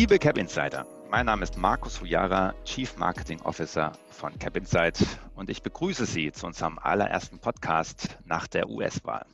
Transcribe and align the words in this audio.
Liebe 0.00 0.18
Cap 0.18 0.38
Insider, 0.38 0.86
mein 1.10 1.26
Name 1.26 1.42
ist 1.42 1.58
Markus 1.58 2.00
Hujara, 2.00 2.54
Chief 2.64 2.96
Marketing 2.96 3.38
Officer 3.42 3.92
von 4.08 4.38
Cap 4.38 4.56
Insight 4.56 4.96
und 5.34 5.50
ich 5.50 5.62
begrüße 5.62 6.06
Sie 6.06 6.32
zu 6.32 6.46
unserem 6.46 6.78
allerersten 6.78 7.38
Podcast 7.38 8.16
nach 8.24 8.46
der 8.46 8.70
US-Wahl. 8.70 9.26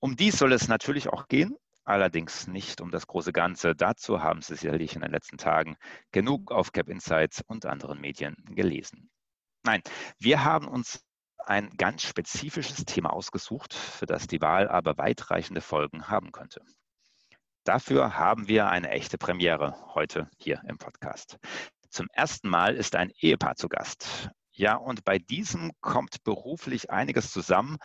Um 0.00 0.16
dies 0.16 0.38
soll 0.38 0.52
es 0.52 0.66
natürlich 0.66 1.08
auch 1.08 1.28
gehen, 1.28 1.56
allerdings 1.84 2.48
nicht 2.48 2.80
um 2.80 2.90
das 2.90 3.06
große 3.06 3.32
Ganze. 3.32 3.76
Dazu 3.76 4.24
haben 4.24 4.42
Sie 4.42 4.56
sicherlich 4.56 4.96
in 4.96 5.02
den 5.02 5.12
letzten 5.12 5.38
Tagen 5.38 5.76
genug 6.10 6.50
auf 6.50 6.72
Cap 6.72 6.88
Insights 6.88 7.40
und 7.46 7.64
anderen 7.64 8.00
Medien 8.00 8.34
gelesen. 8.56 9.08
Nein, 9.62 9.82
wir 10.18 10.42
haben 10.42 10.66
uns 10.66 11.06
ein 11.46 11.70
ganz 11.76 12.02
spezifisches 12.02 12.84
Thema 12.86 13.12
ausgesucht, 13.12 13.72
für 13.72 14.06
das 14.06 14.26
die 14.26 14.40
Wahl 14.40 14.66
aber 14.66 14.98
weitreichende 14.98 15.60
Folgen 15.60 16.08
haben 16.08 16.32
könnte. 16.32 16.60
Dafür 17.68 18.16
haben 18.16 18.48
wir 18.48 18.70
eine 18.70 18.88
echte 18.88 19.18
Premiere 19.18 19.76
heute 19.94 20.30
hier 20.38 20.62
im 20.66 20.78
Podcast. 20.78 21.36
Zum 21.90 22.06
ersten 22.14 22.48
Mal 22.48 22.74
ist 22.74 22.96
ein 22.96 23.10
Ehepaar 23.20 23.56
zu 23.56 23.68
Gast. 23.68 24.30
Ja, 24.52 24.76
und 24.76 25.04
bei 25.04 25.18
diesem 25.18 25.72
kommt 25.82 26.24
beruflich 26.24 26.88
einiges 26.88 27.30
zusammen, 27.30 27.76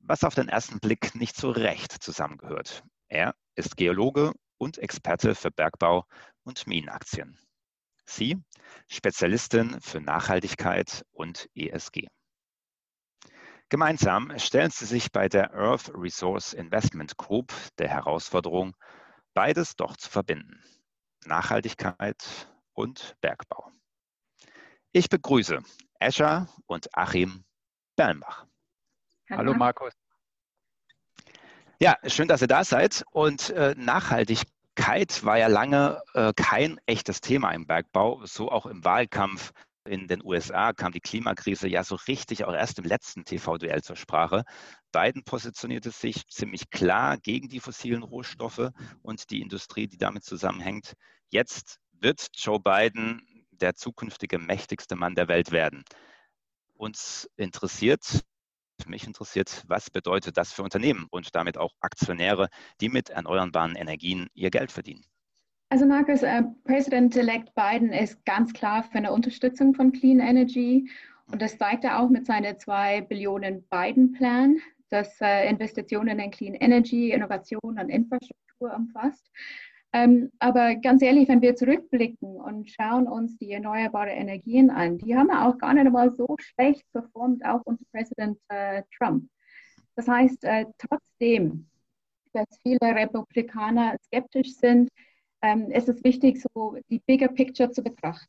was 0.00 0.22
auf 0.22 0.34
den 0.34 0.50
ersten 0.50 0.80
Blick 0.80 1.14
nicht 1.14 1.34
so 1.34 1.48
recht 1.48 1.92
zusammengehört. 1.92 2.84
Er 3.08 3.34
ist 3.54 3.78
Geologe 3.78 4.34
und 4.58 4.76
Experte 4.76 5.34
für 5.34 5.50
Bergbau 5.50 6.04
und 6.42 6.66
Minenaktien. 6.66 7.38
Sie, 8.04 8.36
Spezialistin 8.86 9.80
für 9.80 10.02
Nachhaltigkeit 10.02 11.06
und 11.12 11.48
ESG. 11.54 12.06
Gemeinsam 13.70 14.38
stellen 14.38 14.70
sie 14.70 14.84
sich 14.84 15.10
bei 15.10 15.30
der 15.30 15.54
Earth 15.54 15.90
Resource 15.94 16.52
Investment 16.52 17.16
Group 17.16 17.54
der 17.78 17.88
Herausforderung, 17.88 18.76
beides 19.36 19.76
doch 19.76 19.98
zu 19.98 20.08
verbinden. 20.08 20.64
Nachhaltigkeit 21.26 22.48
und 22.72 23.16
Bergbau. 23.20 23.70
Ich 24.92 25.10
begrüße 25.10 25.62
Escher 26.00 26.48
und 26.64 26.88
Achim 26.96 27.44
Bernbach. 27.96 28.46
Hallo. 29.28 29.38
Hallo 29.38 29.54
Markus. 29.54 29.92
Ja, 31.78 31.98
schön, 32.06 32.28
dass 32.28 32.40
ihr 32.40 32.48
da 32.48 32.64
seid. 32.64 33.04
Und 33.10 33.50
äh, 33.50 33.74
Nachhaltigkeit 33.76 35.22
war 35.22 35.36
ja 35.36 35.48
lange 35.48 36.02
äh, 36.14 36.32
kein 36.34 36.80
echtes 36.86 37.20
Thema 37.20 37.50
im 37.50 37.66
Bergbau, 37.66 38.24
so 38.24 38.50
auch 38.50 38.64
im 38.64 38.84
Wahlkampf 38.84 39.52
in 39.86 40.08
den 40.08 40.22
USA 40.24 40.72
kam 40.72 40.92
die 40.92 41.00
Klimakrise 41.00 41.68
ja 41.68 41.84
so 41.84 41.96
richtig 42.08 42.44
auch 42.44 42.54
erst 42.54 42.78
im 42.78 42.84
letzten 42.84 43.24
TV-Duell 43.24 43.82
zur 43.82 43.96
Sprache. 43.96 44.44
Biden 44.92 45.24
positionierte 45.24 45.90
sich 45.90 46.26
ziemlich 46.28 46.70
klar 46.70 47.16
gegen 47.18 47.48
die 47.48 47.60
fossilen 47.60 48.02
Rohstoffe 48.02 48.70
und 49.02 49.30
die 49.30 49.40
Industrie, 49.40 49.86
die 49.86 49.98
damit 49.98 50.24
zusammenhängt. 50.24 50.94
Jetzt 51.28 51.78
wird 51.92 52.28
Joe 52.34 52.60
Biden 52.60 53.46
der 53.50 53.74
zukünftige 53.74 54.38
mächtigste 54.38 54.96
Mann 54.96 55.14
der 55.14 55.28
Welt 55.28 55.50
werden. 55.50 55.84
Uns 56.74 57.28
interessiert, 57.36 58.22
mich 58.86 59.06
interessiert, 59.06 59.64
was 59.66 59.90
bedeutet 59.90 60.36
das 60.36 60.52
für 60.52 60.62
Unternehmen 60.62 61.06
und 61.10 61.34
damit 61.34 61.56
auch 61.56 61.72
Aktionäre, 61.80 62.48
die 62.80 62.88
mit 62.88 63.10
erneuerbaren 63.10 63.74
Energien 63.74 64.28
ihr 64.34 64.50
Geld 64.50 64.70
verdienen? 64.70 65.04
Also 65.68 65.84
Markus, 65.84 66.22
äh, 66.22 66.44
Präsident-elect 66.64 67.52
Biden 67.56 67.92
ist 67.92 68.24
ganz 68.24 68.52
klar 68.52 68.84
für 68.84 68.98
eine 68.98 69.12
Unterstützung 69.12 69.74
von 69.74 69.90
Clean 69.90 70.20
Energy 70.20 70.88
und 71.26 71.42
das 71.42 71.58
zeigt 71.58 71.82
er 71.82 72.00
auch 72.00 72.08
mit 72.08 72.24
seinem 72.24 72.56
2 72.56 73.00
Billionen 73.00 73.64
Biden-Plan, 73.68 74.58
das 74.90 75.20
äh, 75.20 75.50
Investitionen 75.50 76.20
in 76.20 76.30
Clean 76.30 76.54
Energy, 76.54 77.10
Innovation 77.10 77.80
und 77.80 77.88
Infrastruktur 77.88 78.72
umfasst. 78.76 79.28
Ähm, 79.92 80.30
aber 80.38 80.76
ganz 80.76 81.02
ehrlich, 81.02 81.28
wenn 81.28 81.42
wir 81.42 81.56
zurückblicken 81.56 82.36
und 82.36 82.70
schauen 82.70 83.08
uns 83.08 83.36
die 83.38 83.50
erneuerbaren 83.50 84.10
Energien 84.10 84.70
an, 84.70 84.98
die 84.98 85.16
haben 85.16 85.30
auch 85.32 85.58
gar 85.58 85.74
nicht 85.74 85.90
mal 85.90 86.14
so 86.14 86.36
schlecht 86.38 86.84
performt, 86.92 87.44
auch 87.44 87.62
unter 87.64 87.84
Präsident 87.92 88.38
äh, 88.48 88.82
Trump. 88.96 89.28
Das 89.96 90.06
heißt, 90.06 90.44
äh, 90.44 90.66
trotzdem, 90.78 91.66
dass 92.32 92.46
viele 92.62 92.78
Republikaner 92.82 93.96
skeptisch 94.04 94.54
sind, 94.54 94.90
ähm, 95.46 95.68
es 95.70 95.88
ist 95.88 96.02
wichtig, 96.04 96.42
so 96.42 96.76
die 96.90 96.98
Bigger 96.98 97.28
Picture 97.28 97.70
zu 97.70 97.82
betrachten. 97.82 98.28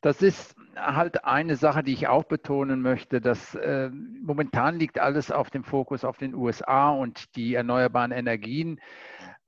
Das 0.00 0.22
ist 0.22 0.56
halt 0.76 1.24
eine 1.24 1.56
Sache, 1.56 1.82
die 1.82 1.92
ich 1.92 2.08
auch 2.08 2.24
betonen 2.24 2.80
möchte, 2.80 3.20
dass 3.20 3.54
äh, 3.54 3.90
momentan 3.90 4.78
liegt 4.78 4.98
alles 4.98 5.30
auf 5.30 5.50
dem 5.50 5.62
Fokus 5.62 6.04
auf 6.04 6.16
den 6.16 6.34
USA 6.34 6.90
und 6.90 7.36
die 7.36 7.54
erneuerbaren 7.54 8.12
Energien. 8.12 8.80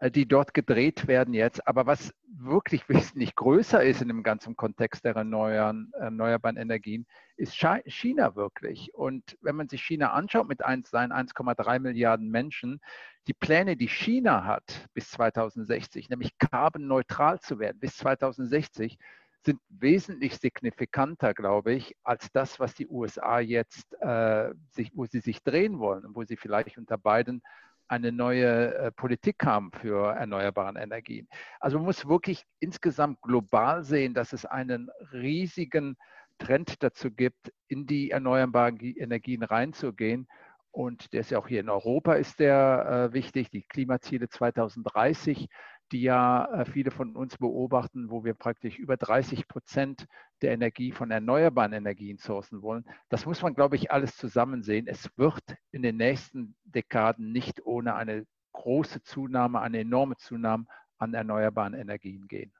Äh, 0.02 0.10
die 0.10 0.26
dort 0.26 0.52
gedreht 0.52 1.06
werden 1.06 1.32
jetzt. 1.32 1.66
Aber 1.66 1.86
was 1.86 2.12
wirklich 2.26 2.88
wesentlich 2.88 3.36
größer 3.36 3.82
ist 3.82 4.02
in 4.02 4.08
dem 4.08 4.24
ganzen 4.24 4.56
Kontext 4.56 5.04
der 5.04 5.14
erneuerbaren 5.14 6.56
Energien, 6.56 7.06
ist 7.36 7.54
China 7.54 8.34
wirklich. 8.34 8.92
Und 8.94 9.38
wenn 9.40 9.56
man 9.56 9.68
sich 9.68 9.82
China 9.82 10.12
anschaut 10.12 10.48
mit 10.48 10.58
seinen 10.58 11.12
1,3 11.12 11.78
Milliarden 11.78 12.30
Menschen, 12.30 12.80
die 13.28 13.34
Pläne, 13.34 13.76
die 13.76 13.88
China 13.88 14.44
hat 14.44 14.88
bis 14.92 15.08
2060, 15.10 16.10
nämlich 16.10 16.36
carbonneutral 16.38 17.38
zu 17.38 17.60
werden 17.60 17.78
bis 17.78 17.96
2060, 17.96 18.98
sind 19.44 19.60
wesentlich 19.68 20.36
signifikanter, 20.38 21.34
glaube 21.34 21.72
ich, 21.72 21.96
als 22.02 22.30
das, 22.32 22.60
was 22.60 22.74
die 22.74 22.86
USA 22.86 23.40
jetzt, 23.40 23.92
äh, 24.00 24.52
sich, 24.70 24.92
wo 24.94 25.06
sie 25.06 25.20
sich 25.20 25.42
drehen 25.42 25.78
wollen 25.78 26.04
und 26.04 26.14
wo 26.14 26.24
sie 26.24 26.36
vielleicht 26.36 26.78
unter 26.78 26.98
beiden 26.98 27.42
eine 27.88 28.12
neue 28.12 28.74
äh, 28.74 28.92
Politik 28.92 29.44
haben 29.44 29.70
für 29.72 30.12
erneuerbare 30.12 30.80
Energien. 30.80 31.28
Also 31.60 31.76
man 31.78 31.86
muss 31.86 32.08
wirklich 32.08 32.44
insgesamt 32.60 33.20
global 33.20 33.84
sehen, 33.84 34.14
dass 34.14 34.32
es 34.32 34.46
einen 34.46 34.88
riesigen 35.12 35.96
Trend 36.38 36.82
dazu 36.82 37.10
gibt, 37.10 37.52
in 37.68 37.86
die 37.86 38.10
erneuerbaren 38.10 38.78
Energien 38.80 39.42
reinzugehen. 39.42 40.26
Und 40.70 41.12
der 41.12 41.20
ist 41.20 41.30
ja 41.30 41.38
auch 41.38 41.48
hier 41.48 41.60
in 41.60 41.68
Europa 41.68 42.14
ist 42.14 42.40
der 42.40 43.10
äh, 43.10 43.12
wichtig, 43.12 43.50
die 43.50 43.62
Klimaziele 43.62 44.28
2030 44.28 45.48
die 45.92 46.02
ja 46.02 46.46
äh, 46.46 46.64
viele 46.64 46.90
von 46.90 47.14
uns 47.14 47.36
beobachten, 47.36 48.10
wo 48.10 48.24
wir 48.24 48.34
praktisch 48.34 48.78
über 48.78 48.96
30 48.96 49.46
Prozent 49.46 50.06
der 50.40 50.52
Energie 50.52 50.90
von 50.90 51.10
erneuerbaren 51.10 51.72
Energien 51.72 52.18
sourcen 52.18 52.62
wollen. 52.62 52.84
Das 53.08 53.26
muss 53.26 53.42
man, 53.42 53.54
glaube 53.54 53.76
ich, 53.76 53.90
alles 53.90 54.16
zusammen 54.16 54.62
sehen. 54.62 54.86
Es 54.88 55.10
wird 55.16 55.42
in 55.70 55.82
den 55.82 55.96
nächsten 55.96 56.56
Dekaden 56.64 57.30
nicht 57.32 57.64
ohne 57.64 57.94
eine 57.94 58.26
große 58.52 59.02
Zunahme, 59.02 59.60
eine 59.60 59.80
enorme 59.80 60.16
Zunahme 60.16 60.66
an 60.98 61.14
erneuerbaren 61.14 61.74
Energien 61.74 62.26
gehen. 62.26 62.52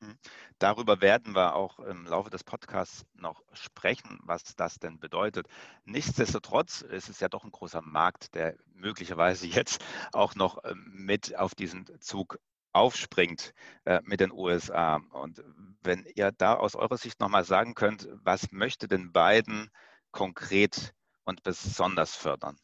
Mhm. 0.00 0.18
Darüber 0.58 1.00
werden 1.00 1.34
wir 1.34 1.54
auch 1.54 1.78
im 1.78 2.06
Laufe 2.06 2.30
des 2.30 2.44
Podcasts 2.44 3.06
noch 3.14 3.42
sprechen, 3.52 4.18
was 4.22 4.56
das 4.56 4.78
denn 4.78 4.98
bedeutet. 4.98 5.46
Nichtsdestotrotz 5.84 6.82
ist 6.82 7.08
es 7.08 7.20
ja 7.20 7.28
doch 7.28 7.44
ein 7.44 7.50
großer 7.50 7.82
Markt, 7.82 8.34
der 8.34 8.56
möglicherweise 8.74 9.46
jetzt 9.46 9.84
auch 10.12 10.34
noch 10.34 10.58
ähm, 10.64 10.90
mit 10.92 11.36
auf 11.36 11.54
diesen 11.54 11.86
Zug 12.00 12.38
aufspringt 12.74 13.54
äh, 13.84 14.00
mit 14.04 14.20
den 14.20 14.32
USA. 14.32 15.00
Und 15.12 15.42
wenn 15.82 16.04
ihr 16.14 16.32
da 16.32 16.54
aus 16.54 16.74
eurer 16.74 16.96
Sicht 16.96 17.20
nochmal 17.20 17.44
sagen 17.44 17.74
könnt, 17.74 18.08
was 18.22 18.50
möchte 18.52 18.88
denn 18.88 19.12
Biden 19.12 19.70
konkret 20.10 20.94
und 21.24 21.42
besonders 21.42 22.14
fördern? 22.14 22.56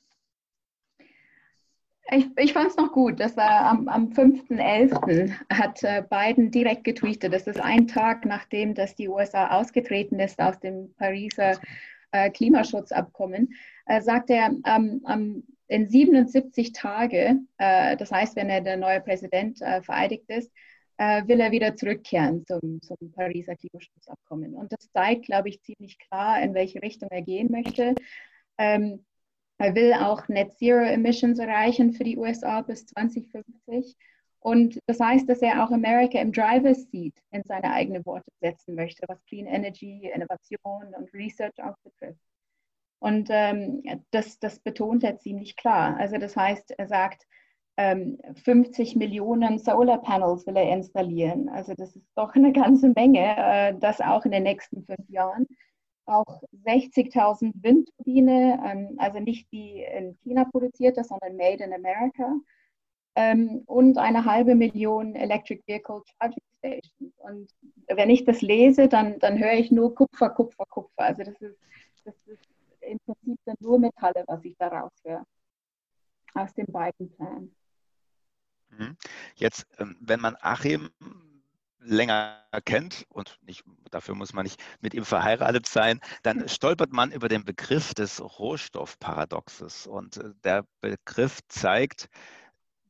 Ich, 2.13 2.27
ich 2.37 2.53
fand 2.53 2.69
es 2.69 2.77
noch 2.77 2.91
gut, 2.91 3.21
dass 3.21 3.37
er 3.37 3.67
am, 3.67 3.89
am 3.89 4.09
5.11. 4.09 5.33
hat 5.49 5.83
äh, 5.85 6.03
Biden 6.11 6.51
direkt 6.51 6.83
getweetet. 6.83 7.33
Das 7.33 7.47
ist 7.47 7.61
ein 7.61 7.87
Tag, 7.87 8.25
nachdem 8.25 8.75
dass 8.75 8.97
die 8.97 9.09
USA 9.09 9.59
ausgetreten 9.59 10.19
ist 10.19 10.41
aus 10.41 10.59
dem 10.59 10.93
Pariser 10.95 11.61
äh, 12.11 12.31
Klimaschutzabkommen, 12.31 13.55
äh, 13.87 14.01
sagt 14.01 14.31
er, 14.31 14.51
ähm, 14.67 15.03
am 15.05 15.45
in 15.71 15.89
77 15.89 16.73
Tage, 16.73 17.39
äh, 17.59 17.97
das 17.97 18.11
heißt, 18.11 18.35
wenn 18.35 18.51
er 18.51 18.61
der 18.61 18.77
neue 18.77 19.01
Präsident 19.01 19.63
äh, 19.63 19.81
vereidigt 19.83 20.25
ist, 20.29 20.51
äh, 20.97 21.27
will 21.29 21.41
er 21.41 21.53
wieder 21.53 21.77
zurückkehren 21.77 22.45
zum, 22.45 22.83
zum 22.83 23.13
Pariser 23.13 23.55
Klimaschutzabkommen. 23.55 24.55
Und 24.57 24.73
das 24.73 24.91
zeigt, 24.91 25.27
glaube 25.27 25.49
ich, 25.49 25.63
ziemlich 25.63 25.99
klar, 26.01 26.43
in 26.43 26.55
welche 26.55 26.83
Richtung 26.83 27.09
er 27.13 27.23
gehen 27.23 27.53
möchte. 27.53 27.95
Ähm, 28.59 29.05
er 29.59 29.75
will 29.77 29.93
auch 29.95 30.27
Net 30.27 30.53
Zero 30.59 30.83
Emissions 30.85 31.39
erreichen 31.39 31.93
für 31.93 32.03
die 32.03 32.19
USA 32.19 32.63
bis 32.63 32.87
2050. 32.87 33.97
Und 34.41 34.81
das 34.87 34.99
heißt, 34.99 35.29
dass 35.29 35.41
er 35.41 35.65
auch 35.65 35.71
Amerika 35.71 36.19
im 36.19 36.33
Driver's 36.33 36.91
Seat 36.91 37.15
in 37.31 37.45
seine 37.45 37.73
eigenen 37.73 38.05
Worte 38.07 38.33
setzen 38.41 38.75
möchte, 38.75 39.05
was 39.07 39.25
Clean 39.27 39.47
Energy, 39.47 40.11
Innovation 40.13 40.95
und 40.97 41.15
Research 41.15 41.63
auch 41.63 41.77
betrifft. 41.85 42.30
Und 43.01 43.29
ähm, 43.31 43.83
das, 44.13 44.39
das 44.39 44.61
betont 44.61 45.05
er 45.05 45.19
ziemlich 45.19 45.57
klar. 45.57 45.97
Also 45.99 46.19
das 46.19 46.37
heißt, 46.37 46.73
er 46.79 46.87
sagt, 46.87 47.27
ähm, 47.77 48.19
50 48.45 48.97
Millionen 48.97 49.59
Solar 49.59 50.03
Panels 50.03 50.47
will 50.47 50.57
er 50.57 50.71
installieren. 50.73 51.49
Also 51.49 51.75
das 51.75 51.97
ist 51.97 52.07
doch 52.15 52.35
eine 52.35 52.53
ganze 52.53 52.91
Menge, 52.91 53.35
äh, 53.39 53.75
das 53.79 54.01
auch 54.03 54.25
in 54.27 54.33
den 54.33 54.43
nächsten 54.43 54.85
fünf 54.85 55.09
Jahren. 55.09 55.47
Auch 56.07 56.43
60.000 56.65 57.53
Windturbine, 57.63 58.61
ähm, 58.67 58.97
also 58.99 59.21
nicht 59.21 59.51
die 59.53 59.83
in 59.83 60.17
China 60.23 60.45
produzierte, 60.45 61.05
sondern 61.05 61.37
made 61.37 61.65
in 61.65 61.73
America. 61.73 62.35
ähm, 63.17 63.63
und 63.67 63.99
eine 63.99 64.25
halbe 64.25 64.55
Million 64.55 65.15
Electric 65.15 65.63
Vehicle 65.67 66.03
Charging 66.21 66.43
Stations. 66.59 67.15
Und 67.19 67.51
wenn 67.89 68.11
ich 68.11 68.25
das 68.25 68.43
lese, 68.43 68.89
dann, 68.89 69.19
dann 69.21 69.39
höre 69.39 69.55
ich 69.55 69.71
nur 69.71 69.95
Kupfer, 69.95 70.31
Kupfer, 70.31 70.65
Kupfer. 70.69 71.05
Also 71.05 71.25
das 71.25 71.41
ist, 71.41 71.59
das 72.05 72.15
ist 72.27 72.50
im 72.83 72.99
Prinzip 73.01 73.39
dann 73.45 73.57
nur 73.61 73.79
Metalle, 73.79 74.25
was 74.27 74.45
ich 74.45 74.57
daraus 74.57 74.93
höre, 75.05 75.25
aus 76.35 76.53
den 76.55 76.67
beiden 76.67 77.11
Plänen. 77.17 77.55
Jetzt, 79.35 79.67
ähm, 79.79 79.97
wenn 80.01 80.21
man 80.21 80.37
Achim 80.41 80.91
länger 81.81 82.45
kennt 82.65 83.07
und 83.09 83.39
nicht, 83.43 83.65
dafür 83.91 84.15
muss 84.15 84.33
man 84.33 84.45
nicht 84.45 84.63
mit 84.81 84.95
ihm 84.95 85.05
verheiratet 85.05 85.67
sein, 85.67 86.01
dann 86.23 86.49
stolpert 86.49 86.93
man 86.93 87.11
über 87.11 87.29
den 87.29 87.45
Begriff 87.45 87.95
des 87.95 88.21
Rohstoffparadoxes. 88.21 89.87
Und 89.87 90.19
äh, 90.19 90.33
der 90.45 90.67
Begriff 90.81 91.41
zeigt, 91.49 92.09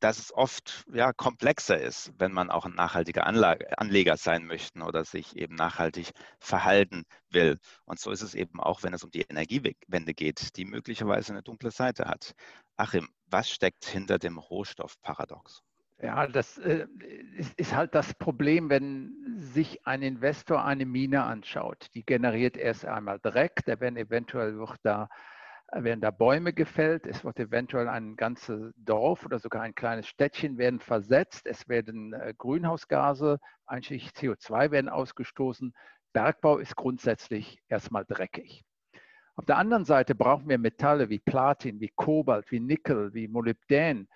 dass 0.01 0.17
es 0.17 0.33
oft 0.33 0.83
ja, 0.91 1.13
komplexer 1.13 1.79
ist, 1.79 2.11
wenn 2.17 2.33
man 2.33 2.49
auch 2.49 2.65
ein 2.65 2.73
nachhaltiger 2.73 3.25
Anlage, 3.27 3.77
Anleger 3.77 4.17
sein 4.17 4.45
möchte 4.45 4.81
oder 4.81 5.05
sich 5.05 5.37
eben 5.37 5.55
nachhaltig 5.55 6.11
verhalten 6.39 7.05
will. 7.29 7.59
Und 7.85 7.99
so 7.99 8.11
ist 8.11 8.23
es 8.23 8.35
eben 8.35 8.59
auch, 8.59 8.83
wenn 8.83 8.93
es 8.93 9.03
um 9.03 9.11
die 9.11 9.21
Energiewende 9.21 10.13
geht, 10.13 10.57
die 10.57 10.65
möglicherweise 10.65 11.31
eine 11.31 11.43
dunkle 11.43 11.71
Seite 11.71 12.05
hat. 12.05 12.33
Achim, 12.77 13.09
was 13.27 13.49
steckt 13.49 13.85
hinter 13.85 14.17
dem 14.17 14.37
Rohstoffparadox? 14.37 15.61
Ja, 16.01 16.25
das 16.25 16.57
äh, 16.57 16.87
ist, 17.57 17.75
halt 17.75 17.93
das 17.93 18.15
Problem, 18.15 18.71
wenn 18.71 19.15
sich 19.35 19.85
ein 19.85 20.01
Investor 20.01 20.65
eine 20.65 20.87
Mine 20.87 21.23
anschaut. 21.23 21.89
Die 21.93 22.03
generiert 22.03 22.57
erst 22.57 22.85
einmal 22.85 23.19
Dreck, 23.19 23.63
der 23.67 23.79
werden 23.79 23.97
eventuell 23.97 24.57
wird 24.57 24.79
da, 24.81 25.09
werden 25.73 26.01
da 26.01 26.11
Bäume 26.11 26.53
gefällt, 26.53 27.07
es 27.07 27.23
wird 27.23 27.39
eventuell 27.39 27.87
ein 27.87 28.15
ganzes 28.15 28.73
Dorf 28.75 29.25
oder 29.25 29.39
sogar 29.39 29.61
ein 29.61 29.75
kleines 29.75 30.07
Städtchen 30.07 30.57
werden 30.57 30.79
versetzt, 30.79 31.47
es 31.47 31.67
werden 31.69 32.13
äh, 32.13 32.33
Grünhausgase, 32.37 33.39
einschließlich 33.65 34.11
CO2 34.11 34.71
werden 34.71 34.89
ausgestoßen. 34.89 35.73
Bergbau 36.13 36.57
ist 36.57 36.75
grundsätzlich 36.75 37.59
erstmal 37.69 38.05
dreckig. 38.05 38.63
Auf 39.35 39.45
der 39.45 39.57
anderen 39.57 39.85
Seite 39.85 40.13
brauchen 40.13 40.49
wir 40.49 40.57
Metalle 40.57 41.09
wie 41.09 41.19
Platin, 41.19 41.79
wie 41.79 41.91
Kobalt, 41.95 42.51
wie 42.51 42.59
Nickel, 42.59 43.13
wie 43.13 43.29
Molybdän 43.29 44.07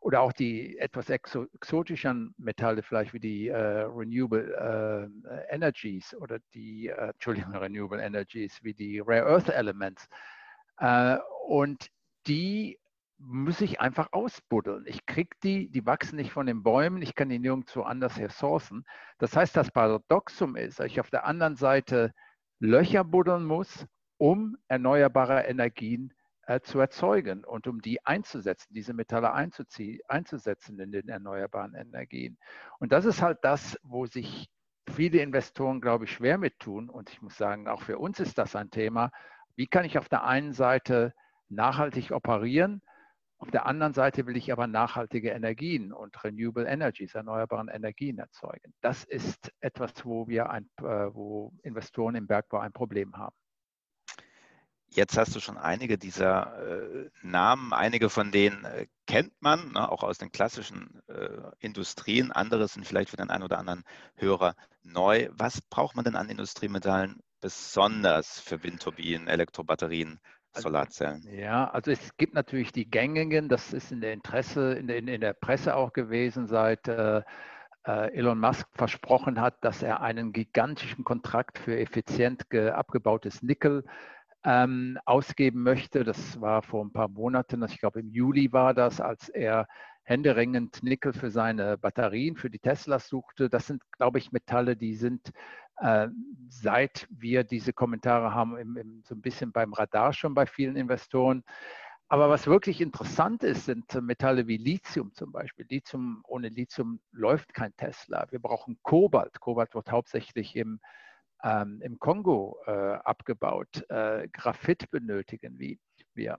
oder 0.00 0.20
auch 0.20 0.32
die 0.32 0.76
etwas 0.78 1.08
exotischen 1.08 2.34
Metalle, 2.36 2.82
vielleicht 2.82 3.14
wie 3.14 3.20
die 3.20 3.48
äh, 3.48 3.56
Renewable 3.56 5.10
äh, 5.30 5.54
Energies 5.54 6.14
oder 6.16 6.40
die, 6.52 6.88
äh, 6.88 7.10
Entschuldigung, 7.10 7.54
Renewable 7.56 8.02
Energies, 8.02 8.62
wie 8.62 8.74
die 8.74 8.98
Rare 8.98 9.26
Earth 9.26 9.48
Elements. 9.48 10.08
Äh, 10.78 11.18
und 11.46 11.88
die 12.26 12.78
muss 13.18 13.60
ich 13.60 13.80
einfach 13.80 14.08
ausbuddeln. 14.12 14.84
Ich 14.86 15.06
kriege 15.06 15.36
die, 15.42 15.70
die 15.70 15.86
wachsen 15.86 16.16
nicht 16.16 16.32
von 16.32 16.46
den 16.46 16.62
Bäumen, 16.62 17.02
ich 17.02 17.14
kann 17.14 17.28
die 17.28 17.38
nirgendwo 17.38 17.82
anders 17.82 18.18
her 18.18 18.30
sourcen. 18.30 18.84
Das 19.18 19.36
heißt, 19.36 19.56
das 19.56 19.70
Paradoxum 19.70 20.56
ist, 20.56 20.80
dass 20.80 20.86
ich 20.86 21.00
auf 21.00 21.10
der 21.10 21.24
anderen 21.24 21.56
Seite 21.56 22.12
Löcher 22.60 23.04
buddeln 23.04 23.44
muss, 23.44 23.86
um 24.18 24.56
erneuerbare 24.68 25.42
Energien 25.42 26.12
äh, 26.46 26.60
zu 26.60 26.78
erzeugen 26.78 27.44
und 27.44 27.66
um 27.66 27.80
die 27.80 28.04
einzusetzen, 28.04 28.74
diese 28.74 28.94
Metalle 28.94 29.32
einzusetzen 29.32 30.78
in 30.78 30.92
den 30.92 31.08
erneuerbaren 31.08 31.74
Energien. 31.74 32.38
Und 32.78 32.92
das 32.92 33.04
ist 33.04 33.22
halt 33.22 33.38
das, 33.42 33.78
wo 33.82 34.06
sich 34.06 34.48
viele 34.90 35.18
Investoren, 35.20 35.80
glaube 35.80 36.04
ich, 36.04 36.12
schwer 36.12 36.38
mit 36.38 36.58
tun. 36.58 36.90
Und 36.90 37.10
ich 37.10 37.22
muss 37.22 37.36
sagen, 37.36 37.68
auch 37.68 37.82
für 37.82 37.98
uns 37.98 38.20
ist 38.20 38.38
das 38.38 38.54
ein 38.56 38.70
Thema. 38.70 39.10
Wie 39.56 39.66
kann 39.66 39.84
ich 39.84 39.98
auf 39.98 40.08
der 40.08 40.24
einen 40.24 40.52
Seite 40.52 41.14
nachhaltig 41.48 42.10
operieren? 42.10 42.82
Auf 43.38 43.50
der 43.50 43.66
anderen 43.66 43.92
Seite 43.92 44.26
will 44.26 44.36
ich 44.36 44.52
aber 44.52 44.66
nachhaltige 44.66 45.30
Energien 45.30 45.92
und 45.92 46.22
Renewable 46.24 46.66
Energies, 46.66 47.14
erneuerbaren 47.14 47.68
Energien 47.68 48.18
erzeugen. 48.18 48.72
Das 48.80 49.04
ist 49.04 49.52
etwas, 49.60 49.92
wo 50.04 50.26
wir 50.28 50.50
ein, 50.50 50.68
äh, 50.78 50.82
wo 50.82 51.52
Investoren 51.62 52.14
im 52.14 52.26
Bergbau 52.26 52.58
ein 52.58 52.72
Problem 52.72 53.16
haben. 53.16 53.34
Jetzt 54.88 55.18
hast 55.18 55.34
du 55.34 55.40
schon 55.40 55.58
einige 55.58 55.98
dieser 55.98 56.56
äh, 56.56 57.10
Namen, 57.22 57.72
einige 57.72 58.08
von 58.08 58.30
denen 58.30 58.64
äh, 58.64 58.86
kennt 59.06 59.32
man, 59.40 59.72
ne, 59.72 59.90
auch 59.90 60.04
aus 60.04 60.18
den 60.18 60.30
klassischen 60.30 61.02
äh, 61.08 61.50
Industrien. 61.58 62.30
Andere 62.30 62.68
sind 62.68 62.86
vielleicht 62.86 63.10
für 63.10 63.16
den 63.16 63.28
einen 63.28 63.42
oder 63.42 63.58
anderen 63.58 63.82
Hörer 64.14 64.54
neu. 64.84 65.28
Was 65.32 65.60
braucht 65.60 65.96
man 65.96 66.04
denn 66.04 66.14
an 66.14 66.30
Industriemetallen 66.30 67.20
besonders 67.44 68.40
für 68.40 68.62
Windturbinen, 68.62 69.28
Elektrobatterien, 69.28 70.18
also, 70.54 70.68
Solarzellen? 70.68 71.22
Ja, 71.30 71.68
also 71.68 71.90
es 71.90 72.16
gibt 72.16 72.32
natürlich 72.32 72.72
die 72.72 72.88
gängigen, 72.88 73.50
das 73.50 73.74
ist 73.74 73.92
in 73.92 74.00
der 74.00 74.14
Interesse, 74.14 74.72
in 74.72 74.86
der, 74.86 74.96
in 74.96 75.20
der 75.20 75.34
Presse 75.34 75.76
auch 75.76 75.92
gewesen, 75.92 76.46
seit 76.46 76.88
äh, 76.88 77.18
äh, 77.86 78.14
Elon 78.14 78.40
Musk 78.40 78.66
versprochen 78.72 79.42
hat, 79.42 79.62
dass 79.62 79.82
er 79.82 80.00
einen 80.00 80.32
gigantischen 80.32 81.04
Kontrakt 81.04 81.58
für 81.58 81.78
effizient 81.78 82.46
abgebautes 82.54 83.42
Nickel 83.42 83.84
ähm, 84.42 84.98
ausgeben 85.04 85.62
möchte. 85.62 86.02
Das 86.02 86.40
war 86.40 86.62
vor 86.62 86.82
ein 86.82 86.94
paar 86.94 87.08
Monaten, 87.08 87.62
ich 87.64 87.78
glaube 87.78 88.00
im 88.00 88.10
Juli 88.10 88.54
war 88.54 88.72
das, 88.72 89.02
als 89.02 89.28
er 89.28 89.68
händeringend 90.04 90.82
Nickel 90.82 91.12
für 91.12 91.30
seine 91.30 91.78
Batterien, 91.78 92.36
für 92.36 92.50
die 92.50 92.58
Teslas 92.58 93.08
suchte. 93.08 93.48
Das 93.48 93.66
sind, 93.66 93.82
glaube 93.92 94.18
ich, 94.18 94.32
Metalle, 94.32 94.76
die 94.76 94.94
sind, 94.94 95.32
äh, 95.78 96.08
seit 96.48 97.06
wir 97.10 97.44
diese 97.44 97.72
Kommentare 97.72 98.34
haben, 98.34 98.56
im, 98.56 98.76
im, 98.76 99.02
so 99.04 99.14
ein 99.14 99.22
bisschen 99.22 99.52
beim 99.52 99.72
Radar 99.72 100.12
schon 100.12 100.34
bei 100.34 100.46
vielen 100.46 100.76
Investoren. 100.76 101.42
Aber 102.08 102.28
was 102.28 102.46
wirklich 102.46 102.80
interessant 102.80 103.42
ist, 103.42 103.64
sind 103.64 103.92
Metalle 104.02 104.46
wie 104.46 104.58
Lithium 104.58 105.12
zum 105.14 105.32
Beispiel. 105.32 105.66
Lithium, 105.68 106.22
ohne 106.28 106.48
Lithium 106.48 107.00
läuft 107.12 107.54
kein 107.54 107.74
Tesla. 107.76 108.26
Wir 108.30 108.40
brauchen 108.40 108.78
Kobalt. 108.82 109.40
Kobalt 109.40 109.74
wird 109.74 109.90
hauptsächlich 109.90 110.54
im 110.54 110.80
ähm, 111.44 111.80
im 111.82 111.98
Kongo 111.98 112.58
äh, 112.66 112.70
abgebaut. 112.70 113.84
Äh, 113.90 114.28
Graphit 114.32 114.90
benötigen 114.90 115.58
wir. 116.14 116.38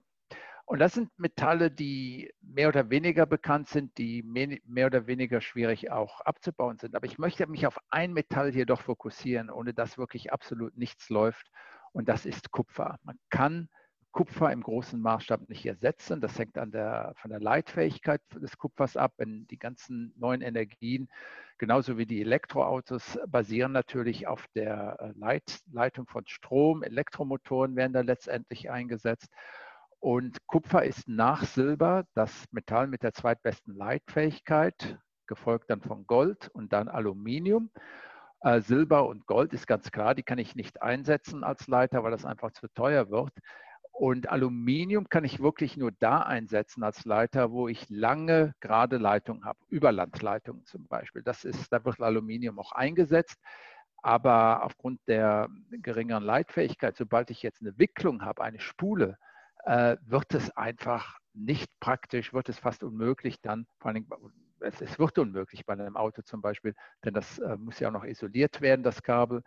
Und 0.66 0.80
das 0.80 0.94
sind 0.94 1.16
Metalle, 1.16 1.70
die 1.70 2.34
mehr 2.42 2.68
oder 2.68 2.90
weniger 2.90 3.24
bekannt 3.24 3.68
sind, 3.68 3.96
die 3.98 4.24
mehr 4.24 4.86
oder 4.86 5.06
weniger 5.06 5.40
schwierig 5.40 5.92
auch 5.92 6.20
abzubauen 6.22 6.76
sind. 6.78 6.96
Aber 6.96 7.06
ich 7.06 7.18
möchte 7.18 7.46
mich 7.46 7.68
auf 7.68 7.78
ein 7.88 8.12
Metall 8.12 8.50
hier 8.50 8.66
doch 8.66 8.80
fokussieren, 8.80 9.48
ohne 9.48 9.74
dass 9.74 9.96
wirklich 9.96 10.32
absolut 10.32 10.76
nichts 10.76 11.08
läuft. 11.08 11.52
Und 11.92 12.08
das 12.08 12.26
ist 12.26 12.50
Kupfer. 12.50 12.98
Man 13.04 13.16
kann 13.30 13.68
Kupfer 14.10 14.50
im 14.50 14.62
großen 14.62 15.00
Maßstab 15.00 15.48
nicht 15.48 15.64
ersetzen. 15.66 16.20
Das 16.20 16.36
hängt 16.36 16.58
an 16.58 16.72
der, 16.72 17.12
von 17.16 17.30
der 17.30 17.38
Leitfähigkeit 17.38 18.20
des 18.34 18.58
Kupfers 18.58 18.96
ab. 18.96 19.12
Wenn 19.18 19.46
die 19.46 19.58
ganzen 19.58 20.14
neuen 20.16 20.40
Energien, 20.40 21.08
genauso 21.58 21.96
wie 21.96 22.06
die 22.06 22.22
Elektroautos, 22.22 23.20
basieren 23.28 23.70
natürlich 23.70 24.26
auf 24.26 24.48
der 24.56 24.96
äh, 24.98 25.12
Leit, 25.16 25.60
Leitung 25.70 26.08
von 26.08 26.26
Strom. 26.26 26.82
Elektromotoren 26.82 27.76
werden 27.76 27.92
da 27.92 28.00
letztendlich 28.00 28.68
eingesetzt. 28.68 29.30
Und 30.00 30.38
Kupfer 30.46 30.84
ist 30.84 31.08
nach 31.08 31.44
Silber 31.44 32.04
das 32.14 32.44
Metall 32.52 32.86
mit 32.86 33.02
der 33.02 33.12
zweitbesten 33.12 33.74
Leitfähigkeit, 33.74 34.98
gefolgt 35.26 35.70
dann 35.70 35.80
von 35.80 36.06
Gold 36.06 36.48
und 36.52 36.72
dann 36.72 36.88
Aluminium. 36.88 37.70
Äh, 38.42 38.60
Silber 38.60 39.08
und 39.08 39.26
Gold 39.26 39.52
ist 39.52 39.66
ganz 39.66 39.90
klar, 39.90 40.14
die 40.14 40.22
kann 40.22 40.38
ich 40.38 40.54
nicht 40.54 40.82
einsetzen 40.82 41.42
als 41.42 41.66
Leiter, 41.66 42.04
weil 42.04 42.12
das 42.12 42.24
einfach 42.24 42.52
zu 42.52 42.68
teuer 42.68 43.10
wird. 43.10 43.32
Und 43.98 44.28
Aluminium 44.28 45.08
kann 45.08 45.24
ich 45.24 45.40
wirklich 45.40 45.78
nur 45.78 45.90
da 45.90 46.20
einsetzen 46.20 46.82
als 46.84 47.06
Leiter, 47.06 47.50
wo 47.50 47.66
ich 47.66 47.88
lange 47.88 48.54
gerade 48.60 48.98
Leitungen 48.98 49.46
habe, 49.46 49.58
Überlandleitungen 49.70 50.66
zum 50.66 50.86
Beispiel. 50.86 51.22
Das 51.22 51.44
ist, 51.44 51.72
da 51.72 51.82
wird 51.82 52.00
Aluminium 52.00 52.58
auch 52.58 52.72
eingesetzt. 52.72 53.40
Aber 54.02 54.62
aufgrund 54.64 55.00
der 55.08 55.48
geringeren 55.70 56.22
Leitfähigkeit, 56.22 56.94
sobald 56.96 57.30
ich 57.30 57.42
jetzt 57.42 57.62
eine 57.62 57.78
Wicklung 57.78 58.22
habe, 58.22 58.44
eine 58.44 58.60
Spule, 58.60 59.16
äh, 59.66 59.96
wird 60.06 60.32
es 60.32 60.50
einfach 60.56 61.18
nicht 61.34 61.70
praktisch, 61.80 62.32
wird 62.32 62.48
es 62.48 62.58
fast 62.58 62.82
unmöglich 62.82 63.40
dann, 63.42 63.66
vor 63.78 63.90
allem, 63.90 64.06
es, 64.60 64.80
es 64.80 64.98
wird 64.98 65.18
unmöglich 65.18 65.66
bei 65.66 65.74
einem 65.74 65.96
Auto 65.96 66.22
zum 66.22 66.40
Beispiel, 66.40 66.74
denn 67.04 67.12
das 67.12 67.38
äh, 67.40 67.56
muss 67.56 67.78
ja 67.78 67.88
auch 67.88 67.92
noch 67.92 68.04
isoliert 68.04 68.60
werden, 68.60 68.82
das 68.82 69.02
Kabel. 69.02 69.42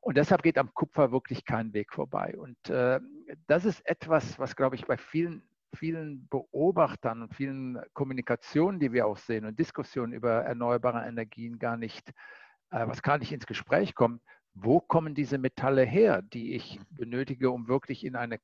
Und 0.00 0.16
deshalb 0.16 0.42
geht 0.42 0.58
am 0.58 0.72
Kupfer 0.74 1.10
wirklich 1.10 1.44
kein 1.44 1.72
Weg 1.72 1.92
vorbei. 1.92 2.34
Und 2.36 2.68
äh, 2.68 3.00
das 3.46 3.64
ist 3.64 3.84
etwas, 3.86 4.38
was, 4.38 4.56
glaube 4.56 4.76
ich, 4.76 4.86
bei 4.86 4.96
vielen, 4.96 5.42
vielen 5.74 6.28
Beobachtern 6.28 7.22
und 7.22 7.34
vielen 7.34 7.80
Kommunikationen, 7.94 8.78
die 8.78 8.92
wir 8.92 9.06
auch 9.06 9.16
sehen 9.16 9.46
und 9.46 9.58
Diskussionen 9.58 10.12
über 10.12 10.42
erneuerbare 10.42 11.06
Energien 11.06 11.58
gar 11.58 11.76
nicht, 11.76 12.10
äh, 12.70 12.86
was 12.86 13.02
gar 13.02 13.18
nicht 13.18 13.32
ins 13.32 13.46
Gespräch 13.46 13.94
kommt. 13.94 14.22
Wo 14.54 14.80
kommen 14.80 15.14
diese 15.14 15.38
Metalle 15.38 15.84
her, 15.84 16.20
die 16.20 16.54
ich 16.54 16.78
benötige, 16.90 17.50
um 17.50 17.68
wirklich 17.68 18.04
in 18.04 18.16
eine 18.16 18.38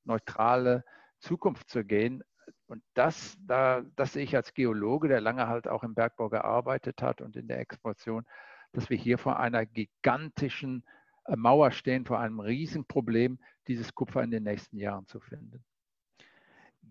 carbonneutrale 0.00 0.84
Zukunft 1.18 1.68
zu 1.68 1.84
gehen? 1.84 2.22
Und 2.66 2.82
das, 2.94 3.36
da, 3.40 3.82
das 3.96 4.12
sehe 4.12 4.22
ich 4.22 4.36
als 4.36 4.54
Geologe, 4.54 5.08
der 5.08 5.20
lange 5.20 5.48
halt 5.48 5.68
auch 5.68 5.82
im 5.82 5.94
Bergbau 5.94 6.28
gearbeitet 6.28 7.02
hat 7.02 7.20
und 7.20 7.36
in 7.36 7.48
der 7.48 7.58
Exploration, 7.58 8.24
dass 8.72 8.90
wir 8.90 8.96
hier 8.96 9.18
vor 9.18 9.38
einer 9.38 9.66
gigantischen 9.66 10.84
äh, 11.26 11.36
Mauer 11.36 11.72
stehen, 11.72 12.06
vor 12.06 12.20
einem 12.20 12.40
Riesenproblem, 12.40 13.38
dieses 13.66 13.94
Kupfer 13.94 14.22
in 14.22 14.30
den 14.30 14.44
nächsten 14.44 14.78
Jahren 14.78 15.06
zu 15.06 15.20
finden. 15.20 15.64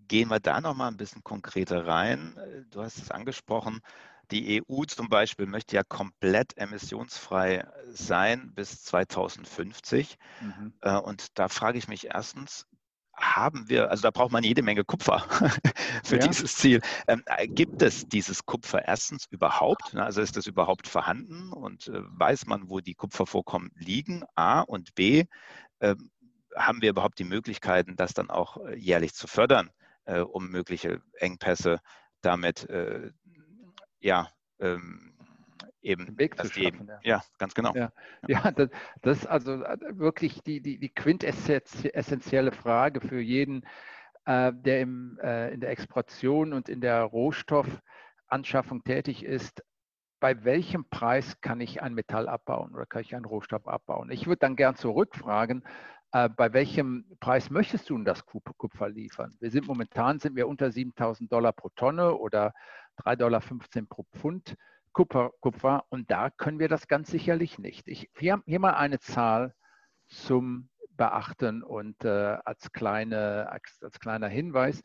gehen 0.08 0.28
wir 0.28 0.40
da 0.40 0.60
noch 0.60 0.74
mal 0.74 0.88
ein 0.88 0.96
bisschen 0.96 1.24
konkreter 1.24 1.86
rein. 1.86 2.36
Du 2.70 2.82
hast 2.82 2.98
es 2.98 3.10
angesprochen, 3.10 3.80
die 4.30 4.62
EU 4.62 4.84
zum 4.84 5.08
Beispiel 5.08 5.46
möchte 5.46 5.76
ja 5.76 5.82
komplett 5.82 6.56
emissionsfrei 6.56 7.66
sein 7.88 8.52
bis 8.54 8.82
2050. 8.84 10.16
Mhm. 10.40 10.72
Äh, 10.82 10.96
und 10.98 11.38
da 11.38 11.48
frage 11.48 11.78
ich 11.78 11.88
mich 11.88 12.06
erstens, 12.06 12.66
haben 13.36 13.68
wir, 13.68 13.90
also 13.90 14.02
da 14.02 14.10
braucht 14.10 14.32
man 14.32 14.44
jede 14.44 14.62
Menge 14.62 14.84
Kupfer 14.84 15.20
für 16.04 16.18
ja. 16.18 16.26
dieses 16.26 16.56
Ziel. 16.56 16.80
Ähm, 17.06 17.22
äh, 17.26 17.46
gibt 17.46 17.82
es 17.82 18.08
dieses 18.08 18.44
Kupfer 18.44 18.86
erstens 18.86 19.26
überhaupt? 19.30 19.94
Also 19.94 20.20
ist 20.20 20.36
das 20.36 20.46
überhaupt 20.46 20.88
vorhanden 20.88 21.52
und 21.52 21.88
äh, 21.88 22.00
weiß 22.02 22.46
man, 22.46 22.68
wo 22.68 22.80
die 22.80 22.94
Kupfervorkommen 22.94 23.70
liegen? 23.74 24.24
A 24.34 24.60
und 24.60 24.94
B, 24.94 25.24
äh, 25.80 25.94
haben 26.56 26.82
wir 26.82 26.90
überhaupt 26.90 27.18
die 27.18 27.24
Möglichkeiten, 27.24 27.96
das 27.96 28.14
dann 28.14 28.30
auch 28.30 28.56
äh, 28.58 28.76
jährlich 28.76 29.14
zu 29.14 29.26
fördern, 29.26 29.70
äh, 30.04 30.20
um 30.20 30.48
mögliche 30.48 31.00
Engpässe 31.14 31.80
damit 32.22 32.68
äh, 32.68 33.10
ja, 34.00 34.28
ähm, 34.58 35.14
eben 35.82 36.18
Weg 36.18 36.36
zu 36.38 36.48
schaffen. 36.48 36.88
ja. 36.88 36.98
ja. 37.02 37.22
ganz 37.38 37.54
genau. 37.54 37.74
Ja, 37.74 37.92
ja 38.26 38.50
das, 38.50 38.70
das, 39.02 39.18
ist 39.18 39.26
also 39.26 39.62
äh, 39.62 39.78
wirklich 39.98 40.42
die, 40.42 40.60
die, 40.60 40.78
die 40.78 40.88
quintessentielle 40.88 42.52
Frage 42.52 43.00
für 43.00 43.20
jeden, 43.20 43.66
äh, 44.26 44.52
der 44.54 44.80
im, 44.80 45.18
äh, 45.22 45.52
in 45.52 45.60
der 45.60 45.70
Exploration 45.70 46.52
und 46.52 46.68
in 46.68 46.80
der 46.80 47.02
Rohstoffanschaffung 47.02 48.84
tätig 48.84 49.24
ist. 49.24 49.62
Bei 50.20 50.44
welchem 50.44 50.84
Preis 50.90 51.40
kann 51.40 51.62
ich 51.62 51.80
ein 51.80 51.94
Metall 51.94 52.28
abbauen 52.28 52.74
oder 52.74 52.84
kann 52.84 53.00
ich 53.00 53.14
einen 53.14 53.24
Rohstoff 53.24 53.66
abbauen? 53.66 54.10
Ich 54.10 54.26
würde 54.26 54.40
dann 54.40 54.56
gern 54.56 54.76
zurückfragen, 54.76 55.64
äh, 56.12 56.28
bei 56.28 56.52
welchem 56.52 57.06
Preis 57.20 57.48
möchtest 57.50 57.88
du 57.88 57.96
denn 57.96 58.04
das 58.04 58.26
Kupfer 58.26 58.88
liefern? 58.88 59.34
Wir 59.40 59.50
sind 59.50 59.66
momentan 59.66 60.18
sind 60.18 60.36
wir 60.36 60.48
unter 60.48 60.70
7000 60.70 61.32
Dollar 61.32 61.52
pro 61.52 61.70
Tonne 61.70 62.14
oder 62.14 62.52
3,15 62.98 63.16
Dollar 63.16 63.40
pro 63.88 64.04
Pfund 64.12 64.56
Kupfer, 64.92 65.30
Kupfer. 65.40 65.84
Und 65.88 66.10
da 66.10 66.30
können 66.30 66.58
wir 66.58 66.68
das 66.68 66.88
ganz 66.88 67.10
sicherlich 67.10 67.58
nicht. 67.58 67.88
Ich, 67.88 68.10
hier, 68.18 68.42
hier 68.46 68.60
mal 68.60 68.74
eine 68.74 68.98
Zahl 68.98 69.54
zum 70.08 70.68
Beachten 70.90 71.62
und 71.62 72.04
äh, 72.04 72.36
als, 72.44 72.72
kleine, 72.72 73.50
als, 73.50 73.78
als 73.82 74.00
kleiner 74.00 74.28
Hinweis. 74.28 74.82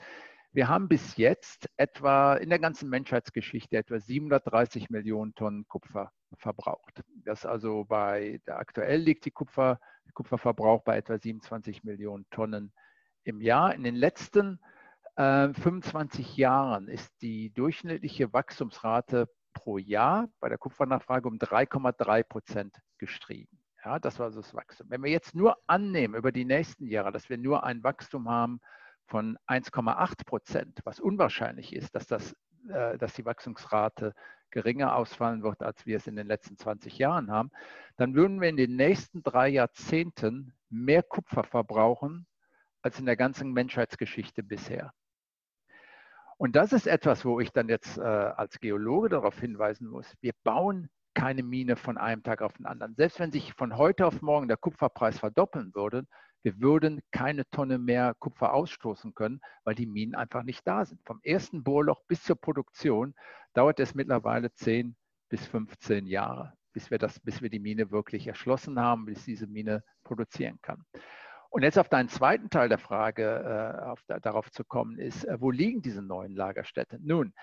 Wir 0.54 0.70
haben 0.70 0.88
bis 0.88 1.18
jetzt 1.18 1.70
etwa 1.76 2.36
in 2.36 2.50
der 2.50 2.60
ganzen 2.60 2.90
Menschheitsgeschichte 2.90 3.76
etwa 3.76 4.00
730 4.00 4.90
Millionen 4.90 5.36
Tonnen 5.36 5.68
Kupfer 5.68 6.12
verbraucht. 6.38 7.04
Das 7.26 7.46
also 7.46 7.84
bei, 7.84 8.40
der 8.48 8.60
aktuell 8.60 9.02
liegt 9.02 9.26
die 9.26 9.32
Kupfer, 9.32 9.80
Kupferverbrauch 10.14 10.84
bei 10.84 10.96
etwa 10.96 11.18
27 11.18 11.84
Millionen 11.84 12.26
Tonnen 12.30 12.72
im 13.26 13.42
Jahr. 13.42 13.76
In 13.76 13.84
den 13.84 13.96
letzten 13.96 14.62
25 15.18 16.38
äh, 16.38 16.42
Jahren 16.42 16.88
ist 16.88 17.12
die 17.22 17.54
durchschnittliche 17.54 18.32
Wachstumsrate 18.34 19.30
pro 19.56 19.80
Jahr 19.80 20.28
bei 20.40 20.50
der 20.50 20.60
Kupfernachfrage 20.60 21.28
um 21.28 21.40
3,3 21.40 22.24
Prozent 22.24 22.76
gestiegen. 23.00 23.58
Ja, 23.84 23.98
das 23.98 24.20
war 24.20 24.30
so 24.32 24.42
das 24.42 24.54
Wachstum. 24.54 24.88
Wenn 24.90 25.04
wir 25.04 25.12
jetzt 25.12 25.34
nur 25.34 25.58
annehmen 25.66 26.14
über 26.14 26.32
die 26.32 26.46
nächsten 26.46 26.86
Jahre, 26.88 27.12
dass 27.12 27.30
wir 27.30 27.38
nur 27.38 27.64
ein 27.64 27.84
Wachstum 27.84 28.30
haben 28.30 28.60
von 29.08 29.38
1,8 29.48 30.26
Prozent, 30.26 30.80
was 30.84 31.00
unwahrscheinlich 31.00 31.74
ist, 31.74 31.96
dass, 31.96 32.06
das, 32.06 32.36
äh, 32.70 32.98
dass 32.98 33.14
die 33.14 33.26
Wachstumsrate 33.26 34.14
geringer 34.52 34.96
ausfallen 34.96 35.44
wird, 35.44 35.62
als 35.62 35.86
wir 35.86 35.98
es 35.98 36.08
in 36.08 36.16
den 36.16 36.28
letzten 36.28 36.58
20 36.58 36.98
Jahren 36.98 37.32
haben, 37.32 37.52
dann 37.98 38.16
würden 38.16 38.42
wir 38.42 38.50
in 38.50 38.58
den 38.58 38.76
nächsten 38.76 39.22
drei 39.22 39.50
Jahrzehnten 39.50 40.54
mehr 40.70 41.04
Kupfer 41.04 41.44
verbrauchen 41.44 42.28
als 42.82 43.00
in 43.00 43.06
der 43.06 43.18
ganzen 43.18 43.52
Menschheitsgeschichte 43.54 44.44
bisher. 44.44 44.94
Und 46.38 46.56
das 46.56 46.74
ist 46.74 46.88
etwas, 46.88 47.24
wo 47.24 47.40
ich 47.40 47.52
dann 47.52 47.70
jetzt 47.70 47.98
äh, 47.98 48.02
als 48.02 48.60
Geologe 48.60 49.10
darauf 49.10 49.40
hinweisen 49.40 49.88
muss. 49.88 50.14
Wir 50.22 50.34
bauen 50.44 50.90
keine 51.14 51.44
Mine 51.44 51.78
von 51.78 51.98
einem 51.98 52.24
Tag 52.24 52.42
auf 52.42 52.54
den 52.54 52.66
anderen. 52.66 52.96
Selbst 52.96 53.20
wenn 53.20 53.32
sich 53.32 53.54
von 53.54 53.78
heute 53.78 54.06
auf 54.06 54.22
morgen 54.22 54.48
der 54.48 54.58
Kupferpreis 54.58 55.18
verdoppeln 55.20 55.74
würde, 55.74 56.06
wir 56.44 56.60
würden 56.60 57.02
keine 57.12 57.50
Tonne 57.50 57.80
mehr 57.80 58.14
Kupfer 58.20 58.54
ausstoßen 58.54 59.16
können, 59.16 59.40
weil 59.64 59.74
die 59.74 59.88
Minen 59.88 60.14
einfach 60.14 60.44
nicht 60.44 60.62
da 60.68 60.86
sind. 60.86 61.02
Vom 61.04 61.20
ersten 61.24 61.64
Bohrloch 61.64 62.02
bis 62.08 62.22
zur 62.22 62.36
Produktion 62.36 63.16
dauert 63.54 63.80
es 63.80 63.96
mittlerweile 63.96 64.54
10 64.54 64.96
bis 65.30 65.48
15 65.48 66.06
Jahre, 66.06 66.54
bis 66.72 66.92
wir, 66.92 67.00
das, 67.00 67.20
bis 67.20 67.42
wir 67.42 67.50
die 67.50 67.60
Mine 67.60 67.90
wirklich 67.90 68.28
erschlossen 68.28 68.80
haben, 68.80 69.06
bis 69.06 69.26
diese 69.26 69.48
Mine 69.48 69.84
produzieren 70.04 70.60
kann. 70.62 70.84
Und 71.56 71.64
jetzt 71.64 71.80
auf 71.80 71.88
deinen 71.88 72.10
zweiten 72.10 72.50
Teil 72.50 72.68
der 72.68 72.78
Frage, 72.78 73.24
äh, 73.24 73.86
auf, 73.86 74.04
darauf 74.22 74.52
zu 74.52 74.66
kommen, 74.66 75.00
ist, 75.00 75.24
äh, 75.24 75.40
wo 75.40 75.52
liegen 75.52 75.82
diese 75.82 76.02
neuen 76.02 76.36
Lagerstätten? 76.36 77.00
Nun, 77.02 77.34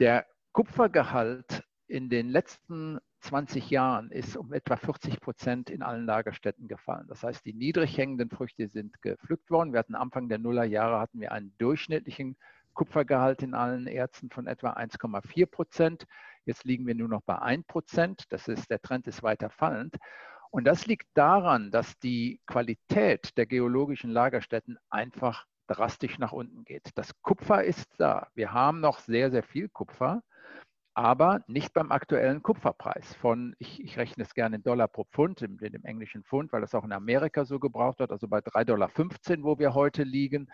der 0.00 0.26
Kupfergehalt 0.50 1.62
in 1.86 2.10
den 2.10 2.28
letzten 2.28 2.98
20 3.20 3.70
Jahren 3.70 4.10
ist 4.10 4.36
um 4.36 4.52
etwa 4.52 4.74
40 4.74 5.20
Prozent 5.20 5.70
in 5.70 5.82
allen 5.84 6.06
Lagerstätten 6.06 6.66
gefallen. 6.66 7.06
Das 7.06 7.22
heißt, 7.22 7.46
die 7.46 7.54
niedrig 7.54 7.96
hängenden 7.96 8.30
Früchte 8.30 8.66
sind 8.66 9.00
gepflückt 9.00 9.48
worden. 9.48 9.72
Wir 9.72 9.78
hatten 9.78 9.94
Anfang 9.94 10.28
der 10.28 10.38
Nullerjahre 10.38 10.98
hatten 10.98 11.20
wir 11.20 11.30
einen 11.30 11.56
durchschnittlichen 11.58 12.36
Kupfergehalt 12.74 13.44
in 13.44 13.54
allen 13.54 13.86
Erzen 13.86 14.28
von 14.30 14.48
etwa 14.48 14.72
1,4 14.72 15.46
Prozent. 15.46 16.06
Jetzt 16.46 16.64
liegen 16.64 16.84
wir 16.84 16.96
nur 16.96 17.06
noch 17.06 17.22
bei 17.22 17.38
1 17.38 17.64
Prozent. 17.68 18.24
Das 18.30 18.48
ist, 18.48 18.70
der 18.70 18.82
Trend 18.82 19.06
ist 19.06 19.22
weiter 19.22 19.50
fallend. 19.50 19.98
Und 20.52 20.64
das 20.64 20.86
liegt 20.86 21.08
daran, 21.14 21.70
dass 21.70 21.98
die 21.98 22.42
Qualität 22.46 23.38
der 23.38 23.46
geologischen 23.46 24.10
Lagerstätten 24.10 24.78
einfach 24.90 25.46
drastisch 25.66 26.18
nach 26.18 26.32
unten 26.32 26.64
geht. 26.66 26.90
Das 26.94 27.10
Kupfer 27.22 27.64
ist 27.64 27.88
da. 27.96 28.28
Wir 28.34 28.52
haben 28.52 28.80
noch 28.80 28.98
sehr, 28.98 29.30
sehr 29.30 29.42
viel 29.42 29.70
Kupfer, 29.70 30.22
aber 30.92 31.42
nicht 31.46 31.72
beim 31.72 31.90
aktuellen 31.90 32.42
Kupferpreis 32.42 33.14
von, 33.14 33.56
ich, 33.58 33.82
ich 33.82 33.96
rechne 33.96 34.24
es 34.24 34.34
gerne 34.34 34.56
in 34.56 34.62
Dollar 34.62 34.88
pro 34.88 35.04
Pfund, 35.04 35.40
in, 35.40 35.58
in 35.58 35.72
dem 35.72 35.86
englischen 35.86 36.22
Pfund, 36.22 36.52
weil 36.52 36.60
das 36.60 36.74
auch 36.74 36.84
in 36.84 36.92
Amerika 36.92 37.46
so 37.46 37.58
gebraucht 37.58 37.98
wird, 37.98 38.12
also 38.12 38.28
bei 38.28 38.40
3,15 38.40 38.64
Dollar, 38.66 38.90
wo 39.44 39.58
wir 39.58 39.72
heute 39.72 40.02
liegen. 40.02 40.50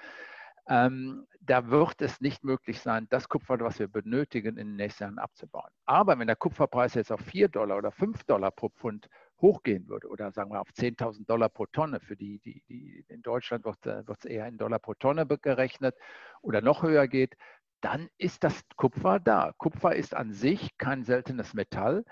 Ähm, 0.69 1.27
da 1.41 1.71
wird 1.71 2.03
es 2.03 2.21
nicht 2.21 2.45
möglich 2.45 2.81
sein, 2.81 3.09
das 3.09 3.29
Kupfer, 3.29 3.59
was 3.59 3.81
wir 3.81 3.89
benötigen, 3.89 4.59
in 4.59 4.69
den 4.69 4.77
nächsten 4.77 5.05
Jahren 5.05 5.19
abzubauen. 5.19 5.71
Aber 5.87 6.17
wenn 6.19 6.29
der 6.29 6.37
Kupferpreis 6.37 6.95
jetzt 6.95 7.11
auf 7.11 7.21
4 7.21 7.49
Dollar 7.49 7.79
oder 7.79 7.91
5 7.91 8.23
Dollar 8.25 8.53
pro 8.53 8.69
Pfund 8.69 9.09
hochgehen 9.41 9.89
würde 9.89 10.09
oder 10.09 10.33
sagen 10.33 10.51
wir 10.51 10.61
auf 10.61 10.71
10.000 10.71 11.27
Dollar 11.27 11.49
pro 11.49 11.67
Tonne, 11.67 12.01
für 12.01 12.17
die, 12.17 12.39
die, 12.41 12.63
die 12.69 13.05
in 13.09 13.23
Deutschland 13.23 13.65
wird 13.65 13.79
es 13.85 14.25
äh, 14.25 14.35
eher 14.35 14.47
in 14.47 14.59
Dollar 14.59 14.79
pro 14.79 14.95
Tonne 14.95 15.27
gerechnet 15.27 15.95
oder 16.43 16.61
noch 16.61 16.83
höher 16.83 17.09
geht, 17.09 17.37
dann 17.81 18.09
ist 18.19 18.43
das 18.45 18.65
Kupfer 18.77 19.21
da. 19.21 19.53
Kupfer 19.57 19.95
ist 19.95 20.15
an 20.15 20.33
sich 20.33 20.77
kein 20.79 21.05
seltenes 21.05 21.55
Metall, 21.55 22.05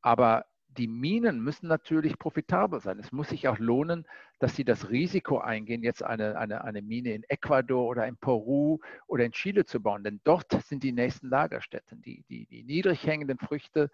aber 0.00 0.46
die 0.76 0.86
Minen 0.86 1.40
müssen 1.42 1.66
natürlich 1.66 2.18
profitabel 2.18 2.80
sein. 2.80 2.98
Es 2.98 3.12
muss 3.12 3.28
sich 3.28 3.48
auch 3.48 3.58
lohnen, 3.58 4.06
dass 4.38 4.54
sie 4.54 4.64
das 4.64 4.88
Risiko 4.88 5.38
eingehen, 5.38 5.82
jetzt 5.82 6.02
eine, 6.02 6.38
eine, 6.38 6.64
eine 6.64 6.80
Mine 6.80 7.12
in 7.12 7.24
Ecuador 7.24 7.86
oder 7.88 8.06
in 8.06 8.16
Peru 8.16 8.78
oder 9.06 9.24
in 9.24 9.32
Chile 9.32 9.64
zu 9.64 9.80
bauen. 9.80 10.04
Denn 10.04 10.20
dort 10.24 10.50
sind 10.64 10.82
die 10.82 10.92
nächsten 10.92 11.28
Lagerstätten. 11.28 12.00
Die, 12.02 12.24
die, 12.28 12.46
die 12.46 12.62
niedrig 12.62 13.04
hängenden 13.04 13.38
Früchte 13.38 13.90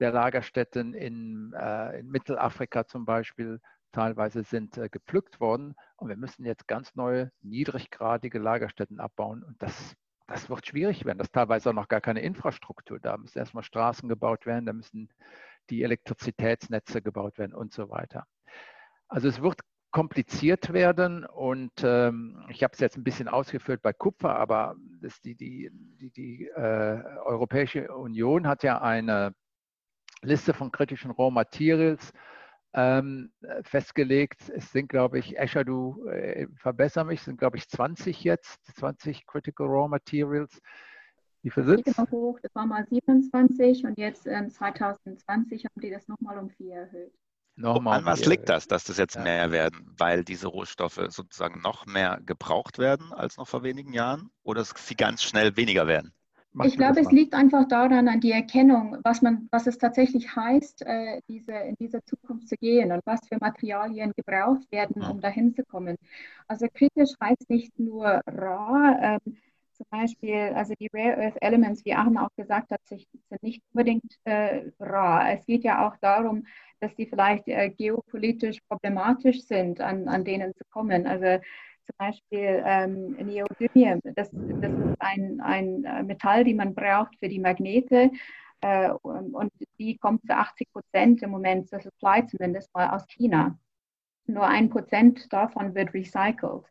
der 0.00 0.12
Lagerstätten 0.12 0.94
in, 0.94 1.52
äh, 1.54 2.00
in 2.00 2.08
Mittelafrika 2.08 2.86
zum 2.86 3.04
Beispiel 3.04 3.60
teilweise 3.92 4.42
sind 4.42 4.76
äh, 4.78 4.88
gepflückt 4.88 5.40
worden. 5.40 5.74
Und 5.96 6.08
wir 6.08 6.16
müssen 6.16 6.44
jetzt 6.44 6.68
ganz 6.68 6.94
neue, 6.94 7.30
niedriggradige 7.42 8.38
Lagerstätten 8.38 9.00
abbauen. 9.00 9.42
Und 9.42 9.60
das, 9.62 9.94
das 10.26 10.48
wird 10.50 10.66
schwierig 10.66 11.04
werden. 11.04 11.18
Das 11.18 11.28
ist 11.28 11.34
teilweise 11.34 11.70
auch 11.70 11.74
noch 11.74 11.88
gar 11.88 12.00
keine 12.00 12.20
Infrastruktur. 12.20 13.00
Da 13.00 13.16
müssen 13.16 13.38
erstmal 13.38 13.64
Straßen 13.64 14.08
gebaut 14.08 14.46
werden, 14.46 14.66
da 14.66 14.72
müssen 14.72 15.08
die 15.70 15.82
Elektrizitätsnetze 15.82 17.02
gebaut 17.02 17.38
werden 17.38 17.54
und 17.54 17.72
so 17.72 17.90
weiter. 17.90 18.26
Also 19.08 19.28
es 19.28 19.42
wird 19.42 19.60
kompliziert 19.90 20.72
werden 20.72 21.24
und 21.24 21.72
ähm, 21.82 22.44
ich 22.50 22.62
habe 22.62 22.74
es 22.74 22.80
jetzt 22.80 22.96
ein 22.96 23.04
bisschen 23.04 23.26
ausgeführt 23.26 23.80
bei 23.80 23.94
Kupfer, 23.94 24.36
aber 24.36 24.76
die, 25.24 25.34
die, 25.34 25.70
die, 25.72 26.10
die 26.10 26.46
äh, 26.46 27.02
Europäische 27.24 27.90
Union 27.94 28.46
hat 28.46 28.62
ja 28.62 28.82
eine 28.82 29.34
Liste 30.22 30.54
von 30.54 30.72
kritischen 30.72 31.10
Raw 31.10 31.30
Materials 31.30 32.12
ähm, 32.74 33.32
festgelegt. 33.62 34.48
Es 34.50 34.72
sind, 34.72 34.88
glaube 34.88 35.18
ich, 35.18 35.38
Escher, 35.38 35.64
du 35.64 36.06
äh, 36.08 36.46
verbessere 36.56 37.04
mich, 37.04 37.22
sind, 37.22 37.38
glaube 37.38 37.56
ich, 37.56 37.68
20 37.68 38.24
jetzt, 38.24 38.60
20 38.76 39.26
Critical 39.26 39.66
Raw 39.66 39.88
Materials. 39.88 40.60
Wie 41.42 41.50
viel 41.50 41.64
sind 41.64 41.86
es? 41.86 41.96
hoch, 42.10 42.38
das 42.42 42.54
war 42.54 42.66
mal 42.66 42.84
27 42.84 43.84
und 43.84 43.96
jetzt 43.96 44.26
ähm, 44.26 44.50
2020 44.50 45.64
haben 45.64 45.80
die 45.80 45.90
das 45.90 46.08
nochmal 46.08 46.38
um 46.38 46.50
vier 46.50 46.74
erhöht. 46.74 47.12
Nochmal 47.54 47.98
An 47.98 48.04
was 48.04 48.24
liegt 48.24 48.48
das, 48.48 48.68
dass 48.68 48.84
das 48.84 48.98
jetzt 48.98 49.16
ja. 49.16 49.22
mehr 49.22 49.50
werden? 49.50 49.92
Weil 49.98 50.22
diese 50.22 50.46
Rohstoffe 50.46 51.00
sozusagen 51.08 51.60
noch 51.60 51.86
mehr 51.86 52.20
gebraucht 52.24 52.78
werden 52.78 53.12
als 53.12 53.36
noch 53.36 53.48
vor 53.48 53.64
wenigen 53.64 53.92
Jahren 53.92 54.30
oder 54.44 54.64
sie 54.64 54.94
ganz 54.94 55.24
schnell 55.24 55.56
weniger 55.56 55.88
werden? 55.88 56.12
Ich 56.64 56.76
glaube, 56.76 57.00
es 57.00 57.10
liegt 57.12 57.34
einfach 57.34 57.68
daran, 57.68 58.08
an 58.08 58.20
die 58.20 58.32
Erkennung, 58.32 58.98
was, 59.04 59.22
man, 59.22 59.48
was 59.50 59.66
es 59.66 59.78
tatsächlich 59.78 60.34
heißt, 60.34 60.82
äh, 60.86 61.20
diese, 61.28 61.52
in 61.52 61.76
diese 61.78 62.02
Zukunft 62.04 62.48
zu 62.48 62.56
gehen 62.56 62.90
und 62.90 63.02
was 63.04 63.20
für 63.28 63.38
Materialien 63.38 64.12
gebraucht 64.16 64.70
werden, 64.72 65.02
um 65.02 65.20
dahin 65.20 65.54
zu 65.54 65.64
kommen. 65.64 65.96
Also 66.48 66.66
kritisch 66.72 67.12
heißt 67.22 67.48
nicht 67.48 67.78
nur 67.78 68.20
rar, 68.26 69.20
ähm, 69.26 69.36
zum 69.78 69.86
Beispiel, 69.90 70.52
also 70.54 70.74
die 70.80 70.88
Rare 70.92 71.22
Earth 71.22 71.36
Elements, 71.40 71.84
wie 71.84 71.94
Achim 71.94 72.16
auch 72.16 72.34
gesagt 72.36 72.70
hat, 72.72 72.80
sind 72.84 73.06
nicht 73.42 73.62
unbedingt 73.72 74.18
äh, 74.24 74.70
rar. 74.80 75.32
Es 75.32 75.46
geht 75.46 75.62
ja 75.62 75.86
auch 75.86 75.96
darum, 76.00 76.46
dass 76.80 76.94
die 76.96 77.06
vielleicht 77.06 77.46
äh, 77.46 77.70
geopolitisch 77.70 78.58
problematisch 78.68 79.42
sind, 79.42 79.80
an, 79.80 80.08
an 80.08 80.24
denen 80.24 80.52
zu 80.54 80.64
kommen. 80.70 81.06
Also 81.06 81.40
zum 81.88 81.96
Beispiel 81.96 82.62
ähm, 82.66 83.12
Neodymium, 83.12 84.00
das, 84.04 84.30
das 84.30 84.32
ist 84.32 85.00
ein, 85.00 85.40
ein 85.40 85.84
äh, 85.84 86.02
Metall, 86.02 86.44
die 86.44 86.54
man 86.54 86.74
braucht 86.74 87.16
für 87.18 87.28
die 87.28 87.38
Magnete. 87.38 88.10
Äh, 88.60 88.90
und 88.90 89.52
die 89.78 89.96
kommt 89.96 90.22
für 90.26 90.36
80 90.36 90.70
Prozent 90.70 91.22
im 91.22 91.30
Moment, 91.30 91.68
zur 91.68 91.80
Supply 91.80 92.26
zumindest 92.26 92.74
mal 92.74 92.90
aus 92.90 93.06
China. 93.08 93.58
Nur 94.26 94.46
ein 94.46 94.68
Prozent 94.68 95.32
davon 95.32 95.74
wird 95.74 95.94
recycelt 95.94 96.64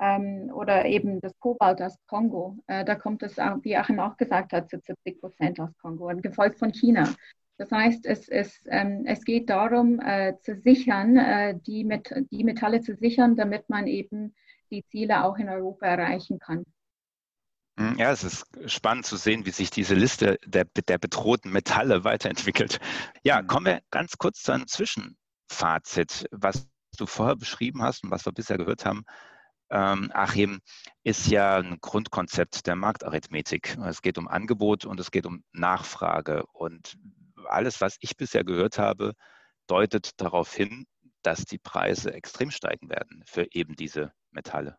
ähm, 0.00 0.50
oder 0.54 0.86
eben 0.86 1.20
das 1.20 1.38
Kobalt 1.40 1.82
aus 1.82 1.98
Kongo. 2.06 2.56
Äh, 2.66 2.86
da 2.86 2.94
kommt 2.94 3.22
es, 3.22 3.36
wie 3.36 3.76
Achim 3.76 4.00
auch 4.00 4.16
gesagt 4.16 4.54
hat, 4.54 4.70
zu 4.70 4.78
70 4.78 5.20
Prozent 5.20 5.60
aus 5.60 5.76
Kongo, 5.82 6.06
gefolgt 6.16 6.58
von 6.58 6.72
China. 6.72 7.06
Das 7.58 7.70
heißt, 7.70 8.06
es, 8.06 8.28
es, 8.28 8.60
ähm, 8.68 9.04
es 9.06 9.24
geht 9.24 9.50
darum, 9.50 10.00
äh, 10.00 10.34
zu 10.40 10.56
sichern, 10.56 11.16
äh, 11.16 11.54
die, 11.66 11.84
Met 11.84 12.12
die 12.30 12.42
Metalle 12.42 12.80
zu 12.80 12.96
sichern, 12.96 13.36
damit 13.36 13.68
man 13.68 13.86
eben 13.86 14.34
die 14.70 14.84
Ziele 14.90 15.24
auch 15.24 15.36
in 15.36 15.48
Europa 15.48 15.86
erreichen 15.86 16.38
kann. 16.38 16.64
Hm, 17.78 17.96
ja, 17.98 18.12
es 18.12 18.22
ist 18.22 18.46
spannend 18.66 19.06
zu 19.06 19.16
sehen, 19.16 19.46
wie 19.46 19.50
sich 19.50 19.70
diese 19.70 19.94
Liste 19.94 20.38
der, 20.46 20.64
der 20.64 20.98
bedrohten 20.98 21.50
Metalle 21.50 22.04
weiterentwickelt. 22.04 22.78
Ja, 23.22 23.42
mhm. 23.42 23.46
kommen 23.46 23.66
wir 23.66 23.80
ganz 23.90 24.16
kurz 24.16 24.42
zu 24.42 24.52
einem 24.52 24.66
Zwischenfazit, 24.66 26.26
was 26.30 26.68
du 26.96 27.06
vorher 27.06 27.36
beschrieben 27.36 27.82
hast 27.82 28.04
und 28.04 28.10
was 28.10 28.24
wir 28.24 28.32
bisher 28.32 28.58
gehört 28.58 28.84
haben 28.84 29.04
ähm, 29.70 30.10
Achim, 30.14 30.60
ist 31.02 31.26
ja 31.26 31.56
ein 31.56 31.78
Grundkonzept 31.80 32.66
der 32.66 32.76
Marktarithmetik. 32.76 33.76
Es 33.84 34.02
geht 34.02 34.18
um 34.18 34.28
Angebot 34.28 34.84
und 34.84 35.00
es 35.00 35.10
geht 35.10 35.26
um 35.26 35.42
Nachfrage. 35.52 36.44
Und 36.52 36.96
alles, 37.46 37.80
was 37.80 37.96
ich 38.00 38.16
bisher 38.16 38.44
gehört 38.44 38.78
habe, 38.78 39.14
deutet 39.66 40.20
darauf 40.20 40.54
hin, 40.54 40.86
dass 41.22 41.44
die 41.44 41.58
Preise 41.58 42.12
extrem 42.12 42.50
steigen 42.50 42.88
werden 42.90 43.22
für 43.26 43.46
eben 43.52 43.74
diese 43.74 44.12
Metalle. 44.34 44.76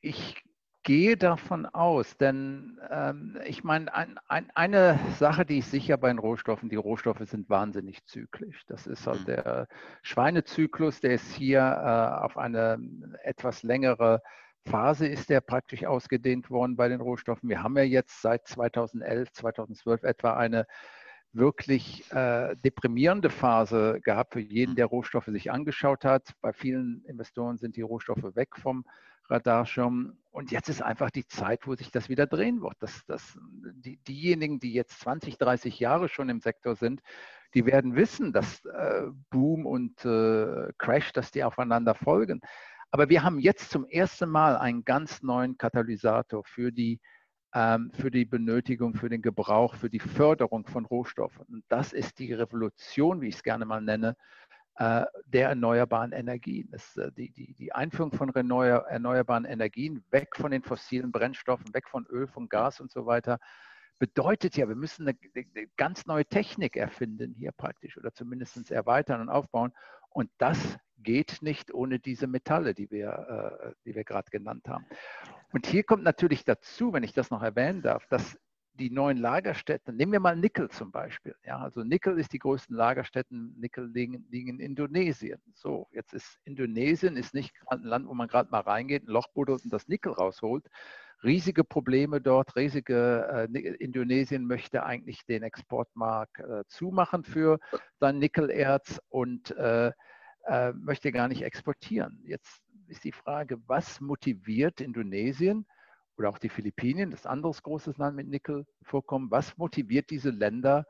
Ich 0.00 0.42
gehe 0.82 1.16
davon 1.16 1.66
aus, 1.66 2.16
denn 2.16 2.80
ähm, 2.90 3.38
ich 3.44 3.62
meine, 3.62 3.94
ein, 3.94 4.18
ein, 4.26 4.50
eine 4.54 4.98
Sache, 5.18 5.46
die 5.46 5.58
ist 5.58 5.70
sicher 5.70 5.96
bei 5.96 6.08
den 6.08 6.18
Rohstoffen, 6.18 6.68
die 6.68 6.76
Rohstoffe 6.76 7.22
sind 7.24 7.48
wahnsinnig 7.48 8.04
zyklisch. 8.06 8.64
Das 8.66 8.86
ist 8.86 9.06
halt 9.06 9.20
mhm. 9.20 9.26
der 9.26 9.68
Schweinezyklus, 10.02 11.00
der 11.00 11.14
ist 11.14 11.32
hier 11.32 11.60
äh, 11.60 12.24
auf 12.24 12.36
eine 12.36 12.78
etwas 13.22 13.62
längere 13.62 14.20
Phase 14.64 15.08
ist 15.08 15.28
der 15.28 15.40
praktisch 15.40 15.84
ausgedehnt 15.84 16.48
worden 16.50 16.76
bei 16.76 16.88
den 16.88 17.00
Rohstoffen. 17.00 17.48
Wir 17.48 17.62
haben 17.62 17.76
ja 17.76 17.82
jetzt 17.82 18.22
seit 18.22 18.46
2011, 18.46 19.32
2012 19.32 20.04
etwa 20.04 20.34
eine 20.34 20.66
wirklich 21.32 22.10
äh, 22.12 22.56
deprimierende 22.56 23.30
Phase 23.30 24.00
gehabt 24.02 24.34
für 24.34 24.40
jeden, 24.40 24.74
der 24.76 24.86
Rohstoffe 24.86 25.26
sich 25.26 25.50
angeschaut 25.50 26.04
hat. 26.04 26.34
Bei 26.40 26.52
vielen 26.52 27.04
Investoren 27.06 27.58
sind 27.58 27.76
die 27.76 27.82
Rohstoffe 27.82 28.34
weg 28.34 28.56
vom 28.56 28.84
Radarschirm. 29.28 30.18
Und 30.30 30.50
jetzt 30.50 30.68
ist 30.68 30.82
einfach 30.82 31.10
die 31.10 31.26
Zeit, 31.26 31.66
wo 31.66 31.74
sich 31.74 31.90
das 31.90 32.08
wieder 32.08 32.26
drehen 32.26 32.62
wird. 32.62 32.76
Das, 32.80 33.04
das, 33.06 33.38
die, 33.74 33.96
diejenigen, 33.98 34.60
die 34.60 34.72
jetzt 34.72 35.00
20, 35.00 35.38
30 35.38 35.78
Jahre 35.80 36.08
schon 36.08 36.28
im 36.28 36.40
Sektor 36.40 36.76
sind, 36.76 37.00
die 37.54 37.66
werden 37.66 37.96
wissen, 37.96 38.32
dass 38.32 38.64
äh, 38.64 39.02
Boom 39.30 39.66
und 39.66 40.04
äh, 40.04 40.72
Crash, 40.78 41.12
dass 41.12 41.30
die 41.30 41.44
aufeinander 41.44 41.94
folgen. 41.94 42.40
Aber 42.90 43.08
wir 43.08 43.22
haben 43.22 43.38
jetzt 43.38 43.70
zum 43.70 43.86
ersten 43.86 44.28
Mal 44.28 44.56
einen 44.56 44.84
ganz 44.84 45.22
neuen 45.22 45.56
Katalysator 45.56 46.44
für 46.44 46.72
die, 46.72 47.00
für 47.52 48.10
die 48.10 48.24
Benötigung, 48.24 48.94
für 48.94 49.10
den 49.10 49.20
Gebrauch, 49.20 49.74
für 49.74 49.90
die 49.90 50.00
Förderung 50.00 50.66
von 50.66 50.86
Rohstoffen. 50.86 51.44
Und 51.46 51.64
das 51.68 51.92
ist 51.92 52.18
die 52.18 52.32
Revolution, 52.32 53.20
wie 53.20 53.28
ich 53.28 53.34
es 53.34 53.42
gerne 53.42 53.66
mal 53.66 53.82
nenne, 53.82 54.16
äh, 54.76 55.04
der 55.26 55.50
erneuerbaren 55.50 56.12
Energien. 56.12 56.70
Das, 56.70 56.96
äh, 56.96 57.12
die, 57.12 57.30
die, 57.30 57.54
die 57.54 57.72
Einführung 57.72 58.12
von 58.12 58.30
erneuerbaren 58.30 59.44
Energien, 59.44 60.02
weg 60.10 60.34
von 60.34 60.50
den 60.50 60.62
fossilen 60.62 61.12
Brennstoffen, 61.12 61.74
weg 61.74 61.88
von 61.88 62.06
Öl, 62.06 62.26
von 62.26 62.48
Gas 62.48 62.80
und 62.80 62.90
so 62.90 63.04
weiter, 63.04 63.38
bedeutet 63.98 64.56
ja, 64.56 64.66
wir 64.68 64.74
müssen 64.74 65.06
eine, 65.06 65.18
eine 65.34 65.68
ganz 65.76 66.06
neue 66.06 66.24
Technik 66.24 66.76
erfinden 66.76 67.34
hier 67.38 67.52
praktisch 67.52 67.98
oder 67.98 68.12
zumindest 68.14 68.70
erweitern 68.70 69.20
und 69.20 69.28
aufbauen. 69.28 69.72
Und 70.08 70.30
das 70.38 70.78
geht 71.02 71.42
nicht 71.42 71.72
ohne 71.74 71.98
diese 71.98 72.26
Metalle, 72.26 72.74
die 72.74 72.90
wir, 72.90 73.74
äh, 73.84 73.94
wir 73.94 74.04
gerade 74.04 74.30
genannt 74.30 74.68
haben. 74.68 74.86
Und 75.52 75.66
hier 75.66 75.82
kommt 75.82 76.04
natürlich 76.04 76.44
dazu, 76.44 76.92
wenn 76.92 77.02
ich 77.02 77.12
das 77.12 77.30
noch 77.30 77.42
erwähnen 77.42 77.82
darf, 77.82 78.06
dass 78.06 78.38
die 78.74 78.90
neuen 78.90 79.18
Lagerstätten, 79.18 79.96
nehmen 79.96 80.12
wir 80.12 80.20
mal 80.20 80.36
Nickel 80.36 80.70
zum 80.70 80.90
Beispiel. 80.90 81.34
Ja, 81.44 81.58
also 81.58 81.84
Nickel 81.84 82.18
ist 82.18 82.32
die 82.32 82.38
größten 82.38 82.74
Lagerstätten, 82.74 83.54
Nickel 83.58 83.90
liegen, 83.92 84.26
liegen 84.30 84.48
in 84.48 84.60
Indonesien. 84.60 85.40
So, 85.54 85.88
jetzt 85.92 86.14
ist 86.14 86.38
Indonesien 86.44 87.16
ist 87.16 87.34
nicht 87.34 87.54
ein 87.66 87.82
Land, 87.82 88.08
wo 88.08 88.14
man 88.14 88.28
gerade 88.28 88.50
mal 88.50 88.60
reingeht, 88.60 89.04
ein 89.04 89.12
Loch 89.12 89.28
buddelt 89.34 89.64
und 89.64 89.72
das 89.72 89.88
Nickel 89.88 90.12
rausholt. 90.12 90.66
Riesige 91.22 91.62
Probleme 91.64 92.20
dort, 92.20 92.56
riesige, 92.56 93.48
äh, 93.52 93.58
Indonesien 93.58 94.46
möchte 94.46 94.84
eigentlich 94.84 95.24
den 95.26 95.42
Exportmarkt 95.42 96.40
äh, 96.40 96.64
zumachen 96.66 97.22
für 97.22 97.60
sein 98.00 98.18
Nickelerz 98.18 99.00
und 99.08 99.52
äh, 99.52 99.92
äh, 100.46 100.72
möchte 100.72 101.12
gar 101.12 101.28
nicht 101.28 101.42
exportieren. 101.42 102.20
Jetzt 102.24 102.62
ist 102.88 103.04
die 103.04 103.12
Frage, 103.12 103.58
was 103.66 104.00
motiviert 104.00 104.80
Indonesien, 104.80 105.66
oder 106.16 106.28
auch 106.28 106.38
die 106.38 106.48
Philippinen, 106.48 107.10
das 107.10 107.26
anderes 107.26 107.62
großes 107.62 107.96
Land 107.98 108.16
mit 108.16 108.28
Nickelvorkommen. 108.28 109.30
Was 109.30 109.56
motiviert 109.56 110.10
diese 110.10 110.30
Länder, 110.30 110.86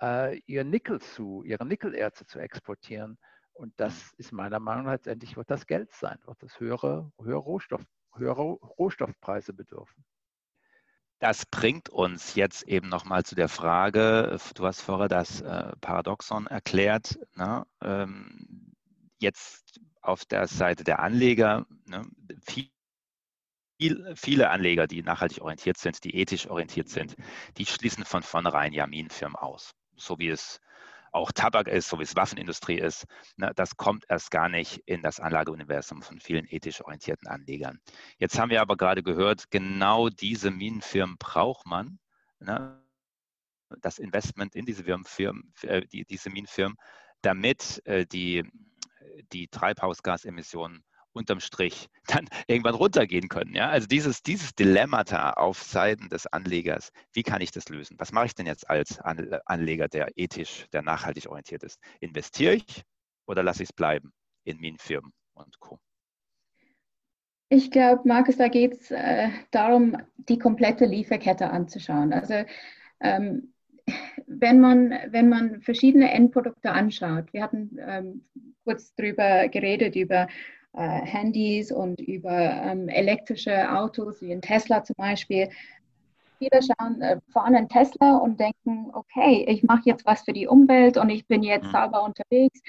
äh, 0.00 0.38
ihr 0.46 0.64
Nickel 0.64 1.00
zu, 1.00 1.42
ihre 1.44 1.66
Nickelerze 1.66 2.26
zu 2.26 2.38
exportieren? 2.38 3.18
Und 3.52 3.72
das 3.78 4.12
ist 4.18 4.32
meiner 4.32 4.60
Meinung 4.60 4.84
nach 4.84 4.92
letztendlich 4.92 5.36
wird 5.36 5.50
das 5.50 5.66
Geld 5.66 5.92
sein, 5.92 6.18
wird 6.26 6.42
das 6.42 6.60
höhere, 6.60 7.10
höhere, 7.18 7.38
Rohstoff, 7.38 7.82
höhere 8.14 8.42
Rohstoffpreise 8.42 9.54
bedürfen. 9.54 10.04
Das 11.18 11.46
bringt 11.46 11.88
uns 11.88 12.34
jetzt 12.34 12.64
eben 12.64 12.90
nochmal 12.90 13.24
zu 13.24 13.34
der 13.34 13.48
Frage, 13.48 14.36
du 14.54 14.66
hast 14.66 14.82
vorher 14.82 15.08
das 15.08 15.40
äh, 15.40 15.72
Paradoxon 15.80 16.46
erklärt, 16.46 17.18
ne? 17.34 17.66
Jetzt 19.18 19.80
auf 20.00 20.24
der 20.24 20.46
Seite 20.46 20.84
der 20.84 21.00
Anleger, 21.00 21.66
ne? 21.86 22.06
viel, 22.46 22.70
viel, 23.78 24.14
viele 24.16 24.50
Anleger, 24.50 24.86
die 24.86 25.02
nachhaltig 25.02 25.42
orientiert 25.42 25.78
sind, 25.78 26.04
die 26.04 26.16
ethisch 26.16 26.48
orientiert 26.48 26.88
sind, 26.88 27.16
die 27.56 27.66
schließen 27.66 28.04
von 28.04 28.22
vornherein 28.22 28.72
ja 28.72 28.86
Minenfirmen 28.86 29.36
aus. 29.36 29.74
So 29.96 30.18
wie 30.18 30.28
es 30.28 30.60
auch 31.12 31.32
Tabak 31.32 31.66
ist, 31.68 31.88
so 31.88 31.98
wie 31.98 32.02
es 32.02 32.14
Waffenindustrie 32.14 32.78
ist. 32.78 33.06
Ne, 33.36 33.52
das 33.56 33.76
kommt 33.76 34.04
erst 34.08 34.30
gar 34.30 34.48
nicht 34.48 34.82
in 34.86 35.02
das 35.02 35.18
Anlageuniversum 35.18 36.02
von 36.02 36.20
vielen 36.20 36.46
ethisch 36.46 36.82
orientierten 36.82 37.26
Anlegern. 37.28 37.80
Jetzt 38.18 38.38
haben 38.38 38.50
wir 38.50 38.60
aber 38.60 38.76
gerade 38.76 39.02
gehört, 39.02 39.50
genau 39.50 40.10
diese 40.10 40.50
Minenfirmen 40.50 41.16
braucht 41.18 41.66
man. 41.66 41.98
Ne, 42.38 42.82
das 43.80 43.98
Investment 43.98 44.54
in 44.54 44.66
diese, 44.66 44.84
Firmen, 45.04 45.52
äh, 45.62 45.82
die, 45.86 46.04
diese 46.04 46.30
Minenfirmen, 46.30 46.76
damit 47.22 47.84
äh, 47.86 48.06
die, 48.06 48.44
die 49.32 49.48
Treibhausgasemissionen 49.48 50.84
unterm 51.16 51.40
Strich 51.40 51.88
dann 52.06 52.28
irgendwann 52.46 52.74
runtergehen 52.74 53.28
können. 53.28 53.54
Ja? 53.54 53.68
Also 53.70 53.86
dieses, 53.88 54.22
dieses 54.22 54.54
Dilemmata 54.54 55.30
auf 55.32 55.62
Seiten 55.62 56.08
des 56.08 56.26
Anlegers, 56.26 56.92
wie 57.12 57.22
kann 57.22 57.40
ich 57.40 57.50
das 57.50 57.68
lösen? 57.68 57.96
Was 57.98 58.12
mache 58.12 58.26
ich 58.26 58.34
denn 58.34 58.46
jetzt 58.46 58.68
als 58.68 59.00
Anleger, 59.00 59.88
der 59.88 60.12
ethisch, 60.16 60.66
der 60.72 60.82
nachhaltig 60.82 61.26
orientiert 61.26 61.62
ist? 61.62 61.80
Investiere 62.00 62.54
ich 62.54 62.82
oder 63.26 63.42
lasse 63.42 63.62
ich 63.62 63.70
es 63.70 63.72
bleiben 63.72 64.12
in 64.44 64.58
Minenfirmen 64.58 65.12
und 65.34 65.58
Co.? 65.58 65.78
Ich 67.48 67.70
glaube, 67.70 68.02
Markus, 68.06 68.36
da 68.36 68.48
geht 68.48 68.74
es 68.74 68.90
äh, 68.90 69.28
darum, 69.52 69.96
die 70.16 70.38
komplette 70.38 70.84
Lieferkette 70.84 71.48
anzuschauen. 71.48 72.12
Also 72.12 72.44
ähm, 73.00 73.54
wenn 74.26 74.60
man, 74.60 74.94
wenn 75.10 75.28
man 75.28 75.60
verschiedene 75.60 76.10
Endprodukte 76.12 76.70
anschaut, 76.70 77.32
wir 77.32 77.42
hatten 77.42 77.78
ähm, 77.80 78.24
kurz 78.64 78.94
darüber 78.94 79.48
geredet, 79.48 79.96
über 79.96 80.26
äh, 80.72 81.00
Handys 81.06 81.72
und 81.72 82.00
über 82.00 82.32
ähm, 82.32 82.88
elektrische 82.88 83.72
Autos, 83.72 84.20
wie 84.20 84.32
ein 84.32 84.42
Tesla 84.42 84.84
zum 84.84 84.96
Beispiel. 84.96 85.48
Viele 86.38 86.60
schauen, 86.62 87.00
äh, 87.00 87.18
fahren 87.32 87.54
einen 87.54 87.68
Tesla 87.68 88.16
und 88.16 88.38
denken, 88.38 88.90
okay, 88.92 89.46
ich 89.48 89.62
mache 89.62 89.82
jetzt 89.84 90.04
was 90.04 90.22
für 90.22 90.34
die 90.34 90.46
Umwelt 90.46 90.98
und 90.98 91.08
ich 91.08 91.26
bin 91.26 91.42
jetzt 91.42 91.68
mhm. 91.68 91.72
sauber 91.72 92.04
unterwegs. 92.04 92.60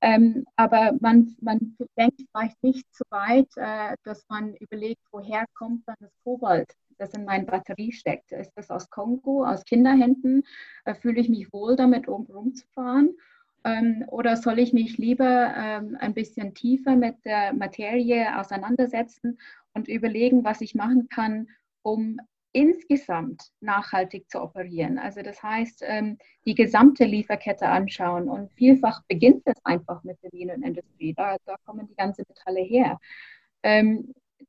Ähm, 0.00 0.44
aber 0.56 0.92
man, 1.00 1.34
man 1.40 1.76
denkt 1.98 2.22
vielleicht 2.30 2.62
nicht 2.62 2.86
so 2.94 3.04
weit, 3.10 3.48
äh, 3.56 3.96
dass 4.04 4.24
man 4.28 4.54
überlegt, 4.56 5.00
woher 5.10 5.46
kommt 5.54 5.82
dann 5.88 5.96
das 6.00 6.12
Kobalt, 6.22 6.70
das 6.96 7.14
in 7.14 7.24
meiner 7.24 7.44
Batterie 7.44 7.92
steckt. 7.92 8.32
Ist 8.32 8.52
das 8.56 8.70
aus 8.70 8.90
Kongo, 8.90 9.44
aus 9.44 9.64
Kinderhänden? 9.64 10.44
Äh, 10.84 10.94
fühle 10.94 11.20
ich 11.20 11.28
mich 11.28 11.52
wohl 11.52 11.76
damit, 11.76 12.08
um 12.08 12.26
rumzufahren? 12.26 13.16
Ähm, 13.64 14.04
oder 14.08 14.36
soll 14.36 14.58
ich 14.58 14.72
mich 14.72 14.96
lieber 14.96 15.54
ähm, 15.56 15.96
ein 16.00 16.14
bisschen 16.14 16.54
tiefer 16.54 16.94
mit 16.94 17.24
der 17.24 17.52
Materie 17.52 18.38
auseinandersetzen 18.38 19.38
und 19.74 19.88
überlegen, 19.88 20.44
was 20.44 20.60
ich 20.60 20.74
machen 20.74 21.08
kann, 21.08 21.48
um 21.82 22.18
insgesamt 22.52 23.50
nachhaltig 23.60 24.30
zu 24.30 24.40
operieren. 24.40 24.98
Also 24.98 25.20
das 25.20 25.42
heißt, 25.42 25.82
ähm, 25.84 26.16
die 26.46 26.54
gesamte 26.54 27.04
Lieferkette 27.04 27.68
anschauen 27.68 28.30
und 28.30 28.50
vielfach 28.54 29.02
beginnt 29.08 29.42
es 29.44 29.56
einfach 29.62 30.02
mit 30.04 30.16
der 30.22 30.30
Minenindustrie. 30.32 31.12
Da, 31.12 31.36
da 31.44 31.56
kommen 31.66 31.86
die 31.86 31.96
ganzen 31.96 32.24
Metalle 32.28 32.62
her. 32.62 32.98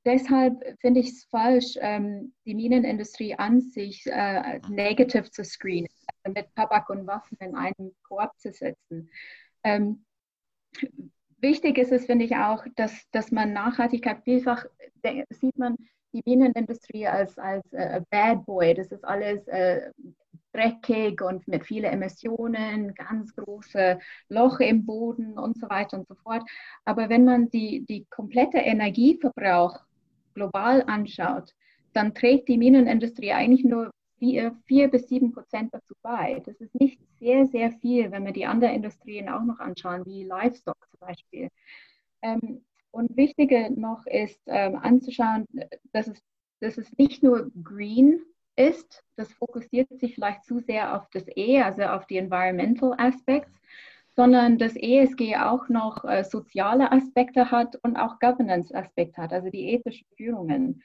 Deshalb 0.06 0.64
finde 0.80 1.00
ich 1.02 1.10
es 1.10 1.24
falsch, 1.26 1.78
ähm, 1.80 2.34
die 2.46 2.56
Minenindustrie 2.56 3.36
an 3.36 3.62
sich 3.62 4.06
äh, 4.06 4.60
negativ 4.70 5.32
zu 5.32 5.44
screenen, 5.44 5.90
also 6.24 6.34
mit 6.34 6.54
Tabak 6.56 6.90
und 6.90 7.08
Waffen 7.08 7.38
in 7.40 7.56
einen 7.56 7.96
Korb 8.04 8.38
zu 8.38 8.52
setzen. 8.52 9.10
Ähm, 9.64 10.06
wichtig 11.40 11.78
ist 11.78 11.92
es, 11.92 12.06
finde 12.06 12.26
ich 12.26 12.36
auch, 12.36 12.66
dass, 12.76 13.10
dass 13.12 13.32
man 13.32 13.54
Nachhaltigkeit 13.54 14.24
vielfach 14.24 14.66
sieht 15.30 15.58
man 15.58 15.78
die 16.18 16.30
Minenindustrie 16.30 17.08
als, 17.08 17.38
als 17.38 17.72
äh, 17.74 18.02
Bad 18.10 18.46
Boy. 18.46 18.74
Das 18.74 18.92
ist 18.92 19.04
alles 19.06 19.48
äh, 19.48 19.92
dreckig 20.54 21.22
und 21.22 21.48
mit 21.48 21.66
vielen 21.66 21.92
Emissionen, 21.92 22.94
ganz 22.96 23.36
große 23.36 24.00
Loch 24.30 24.60
im 24.60 24.86
Boden 24.86 25.38
und 25.38 25.58
so 25.58 25.70
weiter 25.70 25.98
und 25.98 26.08
so 26.08 26.16
fort. 26.16 26.44
Aber 26.86 27.10
wenn 27.10 27.26
man 27.26 27.50
die, 27.50 27.86
die 27.86 28.06
komplette 28.10 28.58
Energieverbrauch 28.58 29.80
global 30.34 30.84
anschaut, 30.88 31.54
dann 31.94 32.14
trägt 32.14 32.48
die 32.48 32.58
Minenindustrie 32.58 33.32
eigentlich 33.34 33.64
nur 33.64 33.92
vier, 34.20 34.56
vier 34.66 34.88
bis 34.88 35.08
sieben 35.08 35.32
Prozent 35.32 35.74
dazu 35.74 35.94
bei. 36.02 36.42
Das 36.46 36.56
ist 36.58 36.74
nicht 36.80 37.00
sehr, 37.20 37.46
sehr 37.48 37.72
viel, 37.72 38.12
wenn 38.12 38.26
wir 38.26 38.34
die 38.34 38.46
anderen 38.46 38.76
Industrien 38.76 39.30
auch 39.30 39.44
noch 39.44 39.60
anschauen, 39.60 40.06
wie 40.06 40.24
Livestock 40.24 40.78
zum 40.90 41.00
Beispiel. 41.00 41.50
Ähm, 42.22 42.64
und 42.92 43.16
wichtiger 43.18 43.70
noch 43.70 44.06
ist 44.06 44.42
ähm, 44.48 44.76
anzuschauen, 44.76 45.46
dass 45.94 46.08
es, 46.08 46.22
dass 46.60 46.78
es 46.78 46.98
nicht 46.98 47.24
nur 47.24 47.52
green 47.64 48.22
ist, 48.56 49.04
das 49.16 49.32
fokussiert 49.34 49.88
sich 50.00 50.16
vielleicht 50.16 50.44
zu 50.44 50.60
sehr 50.60 50.96
auf 50.96 51.10
das 51.12 51.26
E, 51.36 51.62
also 51.62 51.84
auf 51.84 52.08
die 52.08 52.18
Environmental 52.18 52.94
Aspects, 52.98 53.54
sondern 54.16 54.58
das 54.58 54.76
ESG 54.76 55.36
auch 55.38 55.70
noch 55.70 56.04
äh, 56.04 56.24
soziale 56.24 56.92
Aspekte 56.92 57.52
hat 57.52 57.76
und 57.84 57.98
auch 57.98 58.20
Governance-Aspekte 58.20 59.22
hat, 59.22 59.32
also 59.32 59.50
die 59.50 59.70
ethischen 59.70 60.08
Führungen. 60.18 60.82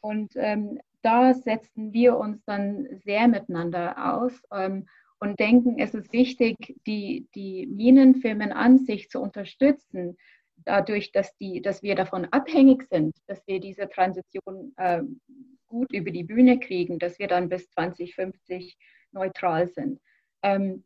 Und 0.00 0.32
ähm, 0.36 0.78
da 1.00 1.32
setzen 1.32 1.94
wir 1.94 2.18
uns 2.18 2.44
dann 2.44 2.86
sehr 3.04 3.26
miteinander 3.26 4.14
aus 4.14 4.42
ähm, 4.52 4.86
und 5.18 5.40
denken, 5.40 5.78
es 5.78 5.94
ist 5.94 6.12
wichtig, 6.12 6.76
die, 6.86 7.26
die 7.34 7.66
Minenfirmen 7.66 8.52
an 8.52 8.78
sich 8.78 9.08
zu 9.08 9.20
unterstützen, 9.20 10.18
dadurch, 10.56 11.12
dass, 11.12 11.36
die, 11.36 11.60
dass 11.62 11.82
wir 11.82 11.94
davon 11.94 12.26
abhängig 12.26 12.84
sind, 12.84 13.16
dass 13.26 13.46
wir 13.46 13.60
diese 13.60 13.88
Transition 13.88 14.72
äh, 14.76 15.02
gut 15.66 15.92
über 15.92 16.10
die 16.10 16.24
Bühne 16.24 16.58
kriegen, 16.58 16.98
dass 16.98 17.18
wir 17.18 17.28
dann 17.28 17.48
bis 17.48 17.68
2050 17.70 18.76
neutral 19.12 19.68
sind. 19.68 20.00
Ähm, 20.42 20.84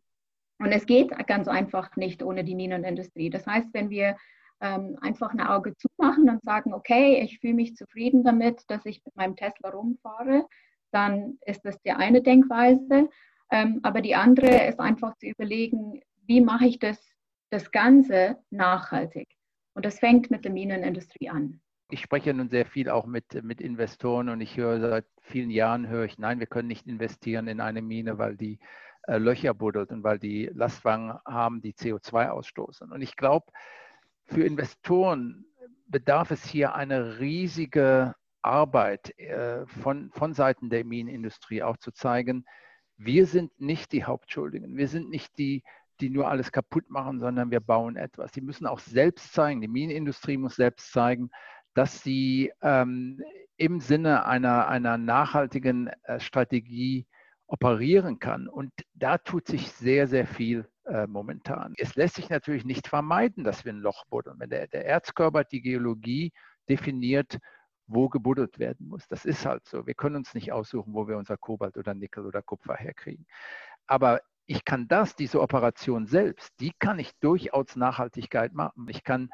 und 0.58 0.72
es 0.72 0.86
geht 0.86 1.10
ganz 1.26 1.46
einfach 1.46 1.94
nicht 1.96 2.22
ohne 2.22 2.42
die 2.44 2.54
Minenindustrie. 2.54 3.30
Das 3.30 3.46
heißt, 3.46 3.68
wenn 3.72 3.90
wir 3.90 4.16
ähm, 4.60 4.98
einfach 5.00 5.30
ein 5.30 5.40
Auge 5.40 5.74
zumachen 5.76 6.28
und 6.28 6.42
sagen, 6.42 6.74
okay, 6.74 7.20
ich 7.22 7.38
fühle 7.38 7.54
mich 7.54 7.76
zufrieden 7.76 8.24
damit, 8.24 8.62
dass 8.68 8.84
ich 8.86 9.04
mit 9.04 9.14
meinem 9.14 9.36
Tesla 9.36 9.70
rumfahre, 9.70 10.46
dann 10.90 11.38
ist 11.46 11.64
das 11.64 11.80
die 11.82 11.92
eine 11.92 12.22
Denkweise. 12.22 13.08
Ähm, 13.50 13.80
aber 13.82 14.00
die 14.00 14.14
andere 14.14 14.66
ist 14.66 14.80
einfach 14.80 15.16
zu 15.16 15.26
überlegen, 15.26 16.00
wie 16.26 16.40
mache 16.40 16.66
ich 16.66 16.78
das, 16.78 16.98
das 17.50 17.70
Ganze 17.70 18.38
nachhaltig? 18.50 19.28
Und 19.74 19.84
das 19.84 19.98
fängt 19.98 20.30
mit 20.30 20.44
der 20.44 20.52
Minenindustrie 20.52 21.28
an. 21.28 21.60
Ich 21.90 22.00
spreche 22.00 22.34
nun 22.34 22.50
sehr 22.50 22.66
viel 22.66 22.90
auch 22.90 23.06
mit, 23.06 23.42
mit 23.42 23.60
Investoren 23.60 24.28
und 24.28 24.40
ich 24.40 24.56
höre 24.56 24.80
seit 24.80 25.06
vielen 25.22 25.50
Jahren, 25.50 25.88
höre 25.88 26.04
ich, 26.04 26.18
nein, 26.18 26.38
wir 26.38 26.46
können 26.46 26.68
nicht 26.68 26.86
investieren 26.86 27.48
in 27.48 27.60
eine 27.60 27.80
Mine, 27.80 28.18
weil 28.18 28.36
die 28.36 28.58
äh, 29.06 29.16
Löcher 29.16 29.54
buddelt 29.54 29.90
und 29.90 30.04
weil 30.04 30.18
die 30.18 30.50
Lastwagen 30.52 31.14
haben, 31.24 31.62
die 31.62 31.72
CO2 31.72 32.28
ausstoßen. 32.28 32.92
Und 32.92 33.00
ich 33.00 33.16
glaube, 33.16 33.46
für 34.26 34.44
Investoren 34.44 35.46
bedarf 35.86 36.30
es 36.30 36.44
hier 36.44 36.74
eine 36.74 37.18
riesige 37.18 38.14
Arbeit 38.42 39.18
äh, 39.18 39.66
von, 39.66 40.10
von 40.12 40.34
Seiten 40.34 40.68
der 40.68 40.84
Minenindustrie 40.84 41.62
auch 41.62 41.78
zu 41.78 41.90
zeigen, 41.90 42.44
wir 42.98 43.26
sind 43.26 43.58
nicht 43.60 43.92
die 43.92 44.04
Hauptschuldigen, 44.04 44.76
wir 44.76 44.88
sind 44.88 45.08
nicht 45.08 45.38
die, 45.38 45.62
die 46.00 46.10
nur 46.10 46.28
alles 46.28 46.52
kaputt 46.52 46.88
machen, 46.90 47.20
sondern 47.20 47.50
wir 47.50 47.60
bauen 47.60 47.96
etwas. 47.96 48.32
Sie 48.32 48.40
müssen 48.40 48.66
auch 48.66 48.78
selbst 48.78 49.32
zeigen, 49.32 49.60
die 49.60 49.68
Minenindustrie 49.68 50.36
muss 50.36 50.56
selbst 50.56 50.92
zeigen, 50.92 51.30
dass 51.74 52.02
sie 52.02 52.52
ähm, 52.62 53.22
im 53.56 53.80
Sinne 53.80 54.24
einer, 54.26 54.68
einer 54.68 54.98
nachhaltigen 54.98 55.88
äh, 56.04 56.20
Strategie 56.20 57.06
operieren 57.46 58.18
kann. 58.18 58.48
Und 58.48 58.72
da 58.94 59.18
tut 59.18 59.46
sich 59.46 59.70
sehr, 59.72 60.06
sehr 60.06 60.26
viel 60.26 60.68
äh, 60.86 61.06
momentan. 61.06 61.74
Es 61.76 61.94
lässt 61.96 62.16
sich 62.16 62.30
natürlich 62.30 62.64
nicht 62.64 62.88
vermeiden, 62.88 63.44
dass 63.44 63.64
wir 63.64 63.72
ein 63.72 63.80
Loch 63.80 64.04
buddeln. 64.06 64.38
Wenn 64.38 64.50
der, 64.50 64.66
der 64.68 64.86
Erzkörper 64.86 65.44
die 65.44 65.62
Geologie 65.62 66.32
definiert, 66.68 67.38
wo 67.88 68.08
gebuddelt 68.08 68.58
werden 68.58 68.86
muss. 68.88 69.08
Das 69.08 69.24
ist 69.24 69.46
halt 69.46 69.66
so. 69.66 69.86
Wir 69.86 69.94
können 69.94 70.16
uns 70.16 70.34
nicht 70.34 70.52
aussuchen, 70.52 70.92
wo 70.92 71.08
wir 71.08 71.16
unser 71.16 71.38
Kobalt 71.38 71.76
oder 71.78 71.94
Nickel 71.94 72.26
oder 72.26 72.42
Kupfer 72.42 72.74
herkriegen. 72.74 73.26
Aber 73.86 74.20
ich 74.48 74.64
kann 74.64 74.88
das, 74.88 75.14
diese 75.14 75.42
Operation 75.42 76.06
selbst, 76.06 76.58
die 76.58 76.72
kann 76.78 76.98
ich 76.98 77.12
durchaus 77.20 77.76
Nachhaltigkeit 77.76 78.54
machen. 78.54 78.86
Ich 78.88 79.04
kann 79.04 79.28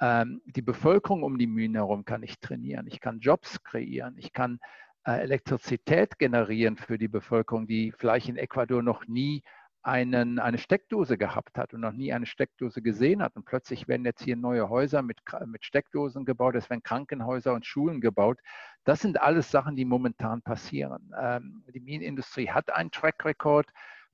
ähm, 0.00 0.42
die 0.44 0.60
Bevölkerung 0.60 1.22
um 1.22 1.38
die 1.38 1.46
Mühlen 1.46 1.76
herum 1.76 2.04
kann 2.04 2.24
ich 2.24 2.40
trainieren. 2.40 2.88
Ich 2.88 3.00
kann 3.00 3.20
Jobs 3.20 3.62
kreieren. 3.62 4.16
Ich 4.18 4.32
kann 4.32 4.58
äh, 5.04 5.20
Elektrizität 5.20 6.18
generieren 6.18 6.76
für 6.76 6.98
die 6.98 7.06
Bevölkerung, 7.06 7.68
die 7.68 7.92
vielleicht 7.96 8.28
in 8.28 8.36
Ecuador 8.36 8.82
noch 8.82 9.06
nie 9.06 9.44
einen, 9.84 10.40
eine 10.40 10.58
Steckdose 10.58 11.16
gehabt 11.16 11.56
hat 11.58 11.72
und 11.72 11.80
noch 11.80 11.92
nie 11.92 12.12
eine 12.12 12.26
Steckdose 12.26 12.82
gesehen 12.82 13.22
hat. 13.22 13.36
Und 13.36 13.44
plötzlich 13.44 13.86
werden 13.86 14.04
jetzt 14.04 14.24
hier 14.24 14.34
neue 14.34 14.68
Häuser 14.68 15.00
mit, 15.00 15.18
mit 15.46 15.64
Steckdosen 15.64 16.24
gebaut, 16.24 16.56
es 16.56 16.68
werden 16.68 16.82
Krankenhäuser 16.82 17.54
und 17.54 17.64
Schulen 17.64 18.00
gebaut. 18.00 18.40
Das 18.82 19.00
sind 19.00 19.20
alles 19.20 19.48
Sachen, 19.48 19.76
die 19.76 19.84
momentan 19.84 20.42
passieren. 20.42 21.14
Ähm, 21.16 21.62
die 21.72 21.78
Minenindustrie 21.78 22.50
hat 22.50 22.72
einen 22.72 22.90
Track 22.90 23.24
Record 23.24 23.68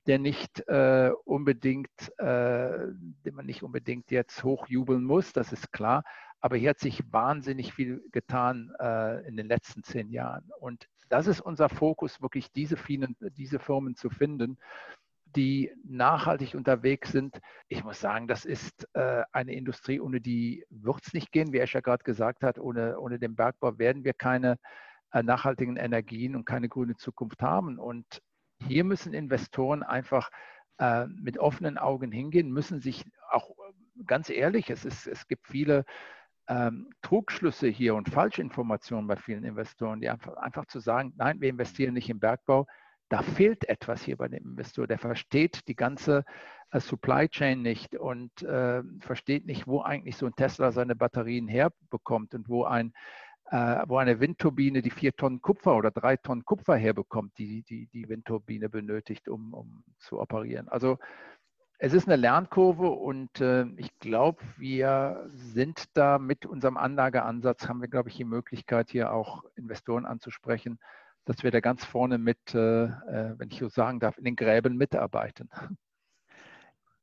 der 0.07 0.19
nicht 0.19 0.67
äh, 0.67 1.11
unbedingt, 1.23 1.89
äh, 2.17 2.87
den 3.25 3.35
man 3.35 3.45
nicht 3.45 3.63
unbedingt 3.63 4.11
jetzt 4.11 4.43
hochjubeln 4.43 5.03
muss, 5.03 5.33
das 5.33 5.53
ist 5.53 5.71
klar. 5.71 6.03
Aber 6.41 6.57
hier 6.57 6.71
hat 6.71 6.79
sich 6.79 7.01
wahnsinnig 7.11 7.73
viel 7.73 8.03
getan 8.11 8.73
äh, 8.79 9.25
in 9.27 9.37
den 9.37 9.47
letzten 9.47 9.83
zehn 9.83 10.09
Jahren. 10.09 10.51
Und 10.59 10.87
das 11.09 11.27
ist 11.27 11.39
unser 11.39 11.69
Fokus, 11.69 12.21
wirklich 12.21 12.51
diese, 12.51 12.75
vielen, 12.75 13.15
diese 13.37 13.59
Firmen 13.59 13.95
zu 13.95 14.09
finden, 14.09 14.57
die 15.35 15.71
nachhaltig 15.83 16.55
unterwegs 16.55 17.11
sind. 17.11 17.39
Ich 17.67 17.83
muss 17.83 17.99
sagen, 17.99 18.27
das 18.27 18.45
ist 18.45 18.87
äh, 18.93 19.23
eine 19.31 19.53
Industrie, 19.53 19.99
ohne 19.99 20.19
die 20.21 20.65
wird 20.69 21.05
es 21.05 21.13
nicht 21.13 21.31
gehen. 21.31 21.53
Wie 21.53 21.59
Escher 21.59 21.81
gerade 21.81 22.03
gesagt 22.03 22.43
hat, 22.43 22.59
ohne, 22.59 22.99
ohne 22.99 23.19
den 23.19 23.35
Bergbau 23.35 23.77
werden 23.77 24.03
wir 24.03 24.13
keine 24.13 24.57
äh, 25.11 25.23
nachhaltigen 25.23 25.77
Energien 25.77 26.35
und 26.35 26.45
keine 26.45 26.69
grüne 26.69 26.95
Zukunft 26.95 27.41
haben. 27.41 27.79
Und 27.79 28.21
hier 28.67 28.83
müssen 28.83 29.13
Investoren 29.13 29.83
einfach 29.83 30.29
äh, 30.79 31.05
mit 31.07 31.37
offenen 31.37 31.77
Augen 31.77 32.11
hingehen, 32.11 32.51
müssen 32.51 32.79
sich 32.79 33.05
auch 33.29 33.51
ganz 34.05 34.29
ehrlich, 34.29 34.69
es, 34.69 34.85
ist, 34.85 35.07
es 35.07 35.27
gibt 35.27 35.47
viele 35.47 35.85
ähm, 36.47 36.89
Trugschlüsse 37.01 37.67
hier 37.67 37.95
und 37.95 38.09
Falschinformationen 38.09 39.07
bei 39.07 39.15
vielen 39.15 39.43
Investoren, 39.43 40.01
die 40.01 40.09
einfach, 40.09 40.35
einfach 40.35 40.65
zu 40.65 40.79
sagen, 40.79 41.13
nein, 41.15 41.39
wir 41.41 41.49
investieren 41.49 41.93
nicht 41.93 42.09
im 42.09 42.19
Bergbau, 42.19 42.67
da 43.09 43.21
fehlt 43.21 43.69
etwas 43.69 44.03
hier 44.03 44.17
bei 44.17 44.27
dem 44.27 44.43
Investor. 44.43 44.87
Der 44.87 44.97
versteht 44.97 45.67
die 45.67 45.75
ganze 45.75 46.25
äh, 46.71 46.79
Supply 46.79 47.29
Chain 47.29 47.61
nicht 47.61 47.95
und 47.95 48.41
äh, 48.41 48.81
versteht 48.99 49.45
nicht, 49.45 49.67
wo 49.67 49.81
eigentlich 49.81 50.17
so 50.17 50.25
ein 50.25 50.35
Tesla 50.35 50.71
seine 50.71 50.95
Batterien 50.95 51.47
herbekommt 51.47 52.33
und 52.33 52.49
wo 52.49 52.63
ein 52.63 52.87
äh, 52.87 52.93
wo 53.51 53.97
eine 53.97 54.19
Windturbine 54.19 54.81
die 54.81 54.89
vier 54.89 55.15
Tonnen 55.15 55.41
Kupfer 55.41 55.75
oder 55.75 55.91
drei 55.91 56.17
Tonnen 56.17 56.45
Kupfer 56.45 56.75
herbekommt, 56.75 57.37
die 57.37 57.63
die, 57.63 57.87
die 57.87 58.09
Windturbine 58.09 58.69
benötigt, 58.69 59.29
um, 59.29 59.53
um 59.53 59.83
zu 59.99 60.19
operieren. 60.19 60.67
Also 60.69 60.97
es 61.77 61.93
ist 61.93 62.07
eine 62.07 62.15
Lernkurve 62.15 62.87
und 62.87 63.41
äh, 63.41 63.65
ich 63.75 63.99
glaube, 63.99 64.41
wir 64.57 65.29
sind 65.33 65.85
da 65.95 66.17
mit 66.17 66.45
unserem 66.45 66.77
Anlageansatz, 66.77 67.67
haben 67.67 67.81
wir, 67.81 67.89
glaube 67.89 68.07
ich, 68.07 68.15
die 68.15 68.23
Möglichkeit, 68.23 68.89
hier 68.91 69.11
auch 69.11 69.43
Investoren 69.55 70.05
anzusprechen, 70.05 70.79
dass 71.25 71.43
wir 71.43 71.51
da 71.51 71.59
ganz 71.59 71.83
vorne 71.83 72.17
mit, 72.17 72.55
äh, 72.55 72.85
äh 72.85 73.33
wenn 73.37 73.51
ich 73.51 73.59
so 73.59 73.67
sagen 73.67 73.99
darf, 73.99 74.17
in 74.17 74.23
den 74.23 74.37
Gräben 74.37 74.77
mitarbeiten. 74.77 75.49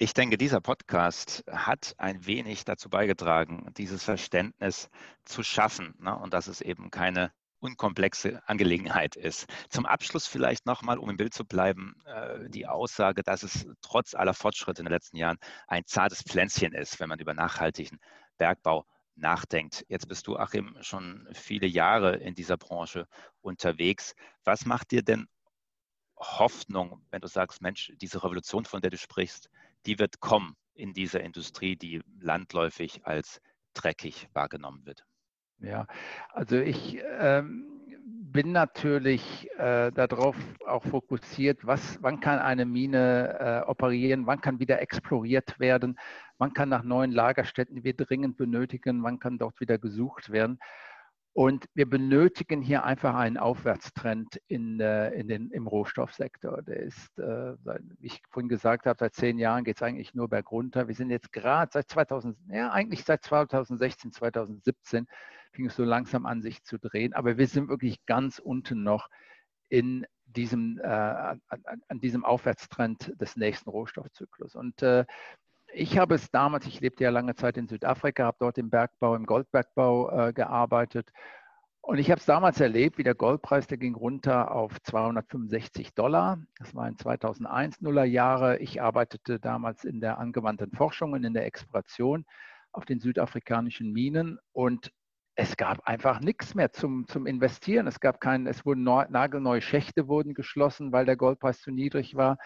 Ich 0.02 0.14
denke, 0.14 0.38
dieser 0.38 0.62
Podcast 0.62 1.44
hat 1.46 1.94
ein 1.98 2.24
wenig 2.24 2.64
dazu 2.64 2.88
beigetragen, 2.88 3.70
dieses 3.76 4.02
Verständnis 4.02 4.88
zu 5.26 5.42
schaffen 5.42 5.94
ne? 5.98 6.16
und 6.16 6.32
dass 6.32 6.46
es 6.46 6.62
eben 6.62 6.90
keine 6.90 7.34
unkomplexe 7.58 8.42
Angelegenheit 8.48 9.14
ist. 9.14 9.46
Zum 9.68 9.84
Abschluss 9.84 10.26
vielleicht 10.26 10.64
nochmal, 10.64 10.96
um 10.96 11.10
im 11.10 11.18
Bild 11.18 11.34
zu 11.34 11.44
bleiben, 11.44 11.96
äh, 12.06 12.48
die 12.48 12.66
Aussage, 12.66 13.22
dass 13.22 13.42
es 13.42 13.66
trotz 13.82 14.14
aller 14.14 14.32
Fortschritte 14.32 14.80
in 14.80 14.86
den 14.86 14.94
letzten 14.94 15.18
Jahren 15.18 15.36
ein 15.68 15.84
zartes 15.84 16.22
Pflänzchen 16.22 16.72
ist, 16.72 16.98
wenn 16.98 17.10
man 17.10 17.18
über 17.18 17.34
nachhaltigen 17.34 18.00
Bergbau 18.38 18.86
nachdenkt. 19.16 19.84
Jetzt 19.88 20.08
bist 20.08 20.26
du, 20.26 20.38
Achim, 20.38 20.78
schon 20.80 21.28
viele 21.34 21.66
Jahre 21.66 22.16
in 22.16 22.34
dieser 22.34 22.56
Branche 22.56 23.06
unterwegs. 23.42 24.14
Was 24.44 24.64
macht 24.64 24.92
dir 24.92 25.02
denn 25.02 25.28
Hoffnung, 26.16 27.02
wenn 27.10 27.20
du 27.20 27.28
sagst, 27.28 27.60
Mensch, 27.60 27.92
diese 27.96 28.22
Revolution, 28.22 28.64
von 28.64 28.80
der 28.80 28.90
du 28.90 28.98
sprichst, 28.98 29.50
die 29.86 29.98
wird 29.98 30.20
kommen 30.20 30.56
in 30.74 30.92
dieser 30.92 31.20
Industrie, 31.20 31.76
die 31.76 32.02
landläufig 32.20 33.04
als 33.04 33.40
dreckig 33.74 34.28
wahrgenommen 34.32 34.84
wird? 34.86 35.04
Ja, 35.58 35.86
also 36.30 36.56
ich 36.56 36.98
ähm, 37.18 37.80
bin 38.32 38.52
natürlich 38.52 39.50
äh, 39.58 39.90
darauf 39.90 40.36
auch 40.66 40.84
fokussiert, 40.84 41.66
was, 41.66 41.98
wann 42.00 42.20
kann 42.20 42.38
eine 42.38 42.64
Mine 42.64 43.38
äh, 43.66 43.68
operieren, 43.68 44.26
wann 44.26 44.40
kann 44.40 44.58
wieder 44.58 44.80
exploriert 44.80 45.58
werden, 45.58 45.98
wann 46.38 46.52
kann 46.54 46.68
nach 46.68 46.82
neuen 46.82 47.10
Lagerstätten, 47.10 47.84
wir 47.84 47.94
dringend 47.94 48.36
benötigen, 48.36 49.02
wann 49.02 49.18
kann 49.18 49.38
dort 49.38 49.60
wieder 49.60 49.78
gesucht 49.78 50.30
werden. 50.30 50.58
Und 51.32 51.66
wir 51.74 51.88
benötigen 51.88 52.60
hier 52.60 52.84
einfach 52.84 53.14
einen 53.14 53.36
Aufwärtstrend 53.36 54.40
in, 54.48 54.80
äh, 54.80 55.10
in 55.10 55.28
den, 55.28 55.50
im 55.52 55.68
Rohstoffsektor. 55.68 56.62
Der 56.62 56.80
ist, 56.80 57.18
äh, 57.18 57.54
wie 57.98 58.06
ich 58.06 58.20
vorhin 58.30 58.48
gesagt 58.48 58.86
habe, 58.86 58.98
seit 58.98 59.14
zehn 59.14 59.38
Jahren 59.38 59.62
geht 59.62 59.76
es 59.76 59.82
eigentlich 59.82 60.12
nur 60.12 60.28
bergunter. 60.28 60.88
Wir 60.88 60.94
sind 60.94 61.10
jetzt 61.10 61.32
gerade 61.32 61.70
seit 61.72 61.88
2000, 61.88 62.36
ja 62.48 62.72
eigentlich 62.72 63.04
seit 63.04 63.22
2016, 63.22 64.12
2017 64.12 65.06
fing 65.52 65.66
es 65.66 65.76
so 65.76 65.84
langsam 65.84 66.26
an, 66.26 66.42
sich 66.42 66.64
zu 66.64 66.78
drehen. 66.78 67.12
Aber 67.12 67.38
wir 67.38 67.46
sind 67.46 67.68
wirklich 67.68 68.04
ganz 68.06 68.40
unten 68.40 68.82
noch 68.82 69.08
in 69.68 70.06
diesem, 70.26 70.78
äh, 70.78 70.86
an, 70.86 71.40
an, 71.88 72.00
diesem 72.00 72.24
Aufwärtstrend 72.24 73.20
des 73.20 73.36
nächsten 73.36 73.70
Rohstoffzyklus. 73.70 74.56
Und 74.56 74.82
äh, 74.82 75.04
ich 75.72 75.98
habe 75.98 76.14
es 76.14 76.30
damals, 76.30 76.66
ich 76.66 76.80
lebte 76.80 77.04
ja 77.04 77.10
lange 77.10 77.34
Zeit 77.34 77.56
in 77.56 77.68
Südafrika, 77.68 78.24
habe 78.24 78.36
dort 78.40 78.58
im 78.58 78.70
Bergbau, 78.70 79.14
im 79.14 79.26
Goldbergbau 79.26 80.28
äh, 80.28 80.32
gearbeitet. 80.32 81.10
Und 81.82 81.98
ich 81.98 82.10
habe 82.10 82.20
es 82.20 82.26
damals 82.26 82.60
erlebt, 82.60 82.98
wie 82.98 83.02
der 83.02 83.14
Goldpreis, 83.14 83.66
der 83.66 83.78
ging 83.78 83.94
runter 83.94 84.52
auf 84.52 84.80
265 84.82 85.94
Dollar. 85.94 86.38
Das 86.58 86.74
war 86.74 86.86
in 86.86 86.98
2001 86.98 87.80
Nuller 87.80 88.04
Jahre. 88.04 88.58
Ich 88.58 88.82
arbeitete 88.82 89.40
damals 89.40 89.84
in 89.84 90.00
der 90.00 90.18
angewandten 90.18 90.72
Forschung 90.72 91.12
und 91.12 91.24
in 91.24 91.34
der 91.34 91.46
Exploration 91.46 92.26
auf 92.72 92.84
den 92.84 93.00
südafrikanischen 93.00 93.92
Minen. 93.92 94.38
Und 94.52 94.92
es 95.36 95.56
gab 95.56 95.86
einfach 95.88 96.20
nichts 96.20 96.54
mehr 96.54 96.70
zum, 96.70 97.06
zum 97.08 97.26
Investieren. 97.26 97.86
Es 97.86 97.98
gab 97.98 98.20
keinen, 98.20 98.46
es 98.46 98.66
wurden 98.66 98.84
neu, 98.84 99.06
nagelneue 99.08 99.62
Schächte 99.62 100.06
wurden 100.06 100.34
geschlossen, 100.34 100.92
weil 100.92 101.06
der 101.06 101.16
Goldpreis 101.16 101.60
zu 101.60 101.70
niedrig 101.70 102.14
war. 102.14 102.36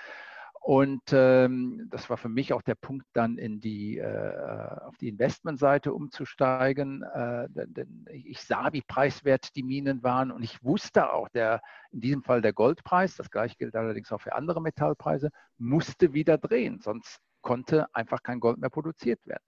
Und 0.66 1.02
ähm, 1.12 1.88
das 1.90 2.08
war 2.08 2.16
für 2.16 2.30
mich 2.30 2.54
auch 2.54 2.62
der 2.62 2.74
Punkt, 2.74 3.04
dann 3.12 3.36
in 3.36 3.60
die, 3.60 3.98
äh, 3.98 4.78
auf 4.80 4.96
die 4.96 5.08
Investmentseite 5.08 5.92
umzusteigen. 5.92 7.02
Äh, 7.02 7.48
denn, 7.50 7.74
denn, 7.74 8.06
ich 8.08 8.40
sah, 8.40 8.72
wie 8.72 8.80
preiswert 8.80 9.54
die 9.56 9.62
Minen 9.62 10.02
waren 10.02 10.30
und 10.30 10.42
ich 10.42 10.64
wusste 10.64 11.12
auch, 11.12 11.28
der, 11.28 11.60
in 11.90 12.00
diesem 12.00 12.22
Fall 12.22 12.40
der 12.40 12.54
Goldpreis, 12.54 13.14
das 13.14 13.30
gleiche 13.30 13.56
gilt 13.56 13.76
allerdings 13.76 14.10
auch 14.10 14.22
für 14.22 14.34
andere 14.34 14.62
Metallpreise, 14.62 15.28
musste 15.58 16.14
wieder 16.14 16.38
drehen, 16.38 16.80
sonst 16.80 17.20
konnte 17.42 17.94
einfach 17.94 18.22
kein 18.22 18.40
Gold 18.40 18.56
mehr 18.56 18.70
produziert 18.70 19.20
werden. 19.26 19.44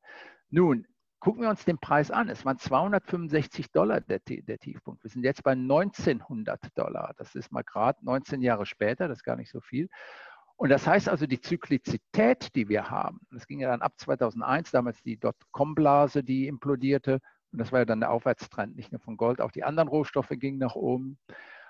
Nun, 0.50 0.86
Gucken 1.18 1.42
wir 1.42 1.48
uns 1.48 1.64
den 1.64 1.78
Preis 1.78 2.10
an. 2.10 2.28
Es 2.28 2.44
waren 2.44 2.58
265 2.58 3.72
Dollar 3.72 4.02
der, 4.02 4.20
der 4.20 4.58
Tiefpunkt. 4.58 5.02
Wir 5.02 5.10
sind 5.10 5.24
jetzt 5.24 5.42
bei 5.42 5.52
1900 5.52 6.60
Dollar. 6.76 7.14
Das 7.16 7.34
ist 7.34 7.50
mal 7.50 7.62
gerade 7.62 8.04
19 8.04 8.42
Jahre 8.42 8.66
später, 8.66 9.08
das 9.08 9.20
ist 9.20 9.24
gar 9.24 9.36
nicht 9.36 9.50
so 9.50 9.62
viel. 9.62 9.88
Und 10.56 10.70
das 10.70 10.86
heißt 10.86 11.08
also, 11.08 11.26
die 11.26 11.40
Zyklizität, 11.40 12.54
die 12.54 12.68
wir 12.68 12.90
haben, 12.90 13.20
das 13.30 13.46
ging 13.46 13.60
ja 13.60 13.68
dann 13.68 13.82
ab 13.82 13.92
2001, 13.98 14.70
damals 14.70 15.02
die 15.02 15.18
Dotcom-Blase, 15.18 16.24
die 16.24 16.46
implodierte. 16.46 17.20
Und 17.52 17.58
das 17.58 17.72
war 17.72 17.80
ja 17.80 17.84
dann 17.84 18.00
der 18.00 18.10
Aufwärtstrend, 18.10 18.74
nicht 18.74 18.90
nur 18.90 19.00
von 19.00 19.16
Gold, 19.16 19.40
auch 19.40 19.50
die 19.50 19.64
anderen 19.64 19.88
Rohstoffe 19.88 20.30
gingen 20.30 20.58
nach 20.58 20.74
oben. 20.74 21.18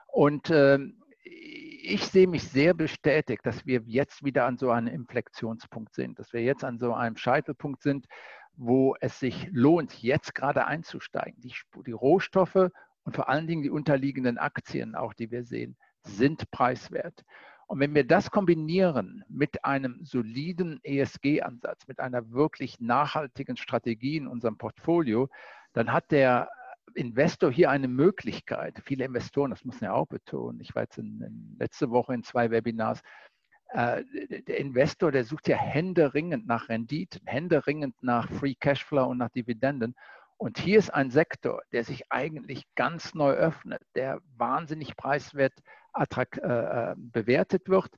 Und 0.07 0.51
äh, 0.51 0.79
ich 1.25 2.07
sehe 2.07 2.29
mich 2.29 2.49
sehr 2.49 2.75
bestätigt, 2.75 3.45
dass 3.45 3.67
wir 3.67 3.83
jetzt 3.87 4.25
wieder 4.25 4.47
an 4.47 4.57
so 4.57 4.71
einem 4.71 4.89
Inflektionspunkt 4.89 5.95
sind, 5.95 6.19
dass 6.19 6.33
wir 6.33 6.43
jetzt 6.43 6.65
an 6.65 6.79
so 6.79 6.95
einem 6.95 7.17
Scheitelpunkt 7.17 7.83
sind, 7.83 8.07
wo 8.55 8.97
es 9.01 9.19
sich 9.21 9.49
lohnt, 9.53 10.03
jetzt 10.03 10.35
gerade 10.35 10.67
einzusteigen. 10.67 11.41
Die, 11.41 11.53
die 11.87 11.93
Rohstoffe 11.93 12.71
und 13.05 13.15
vor 13.15 13.29
allen 13.29 13.47
Dingen 13.47 13.63
die 13.63 13.71
unterliegenden 13.71 14.39
Aktien, 14.39 14.95
auch 14.95 15.13
die 15.13 15.31
wir 15.31 15.45
sehen, 15.45 15.77
sind 16.03 16.51
preiswert. 16.51 17.25
Und 17.67 17.81
wenn 17.81 17.95
wir 17.95 18.07
das 18.07 18.31
kombinieren 18.31 19.25
mit 19.29 19.65
einem 19.65 20.05
soliden 20.05 20.79
ESG-Ansatz, 20.85 21.89
mit 21.89 21.99
einer 21.99 22.31
wirklich 22.31 22.81
nachhaltigen 22.81 23.57
Strategie 23.57 24.17
in 24.17 24.29
unserem 24.29 24.57
Portfolio, 24.57 25.29
dann 25.73 25.93
hat 25.93 26.11
der 26.13 26.49
Investor 26.95 27.51
hier 27.51 27.71
eine 27.71 27.89
Möglichkeit. 27.89 28.81
Viele 28.85 29.05
Investoren, 29.05 29.51
das 29.51 29.65
muss 29.65 29.81
man 29.81 29.91
ja 29.91 29.95
auch 29.95 30.07
betonen. 30.07 30.61
Ich 30.61 30.75
war 30.75 30.83
jetzt 30.83 30.99
in, 30.99 31.21
in 31.21 31.57
letzte 31.59 31.91
Woche 31.91 32.15
in 32.15 32.23
zwei 32.23 32.51
Webinars 32.51 33.03
äh, 33.71 34.05
der 34.47 34.59
Investor, 34.59 35.11
der 35.11 35.25
sucht 35.25 35.49
ja 35.49 35.57
händeringend 35.57 36.47
nach 36.47 36.69
Renditen, 36.69 37.21
händeringend 37.27 38.01
nach 38.03 38.31
Free 38.31 38.55
Cashflow 38.55 39.07
und 39.07 39.19
nach 39.19 39.31
Dividenden. 39.31 39.95
Und 40.39 40.59
hier 40.59 40.79
ist 40.79 40.91
ein 40.91 41.11
Sektor, 41.11 41.63
der 41.73 41.83
sich 41.83 42.13
eigentlich 42.13 42.65
ganz 42.75 43.15
neu 43.15 43.33
öffnet, 43.33 43.83
der 43.95 44.21
wahnsinnig 44.37 44.97
preiswert 44.97 45.55
äh, 45.97 46.93
äh, 46.93 46.95
bewertet 46.97 47.69
wird. 47.69 47.91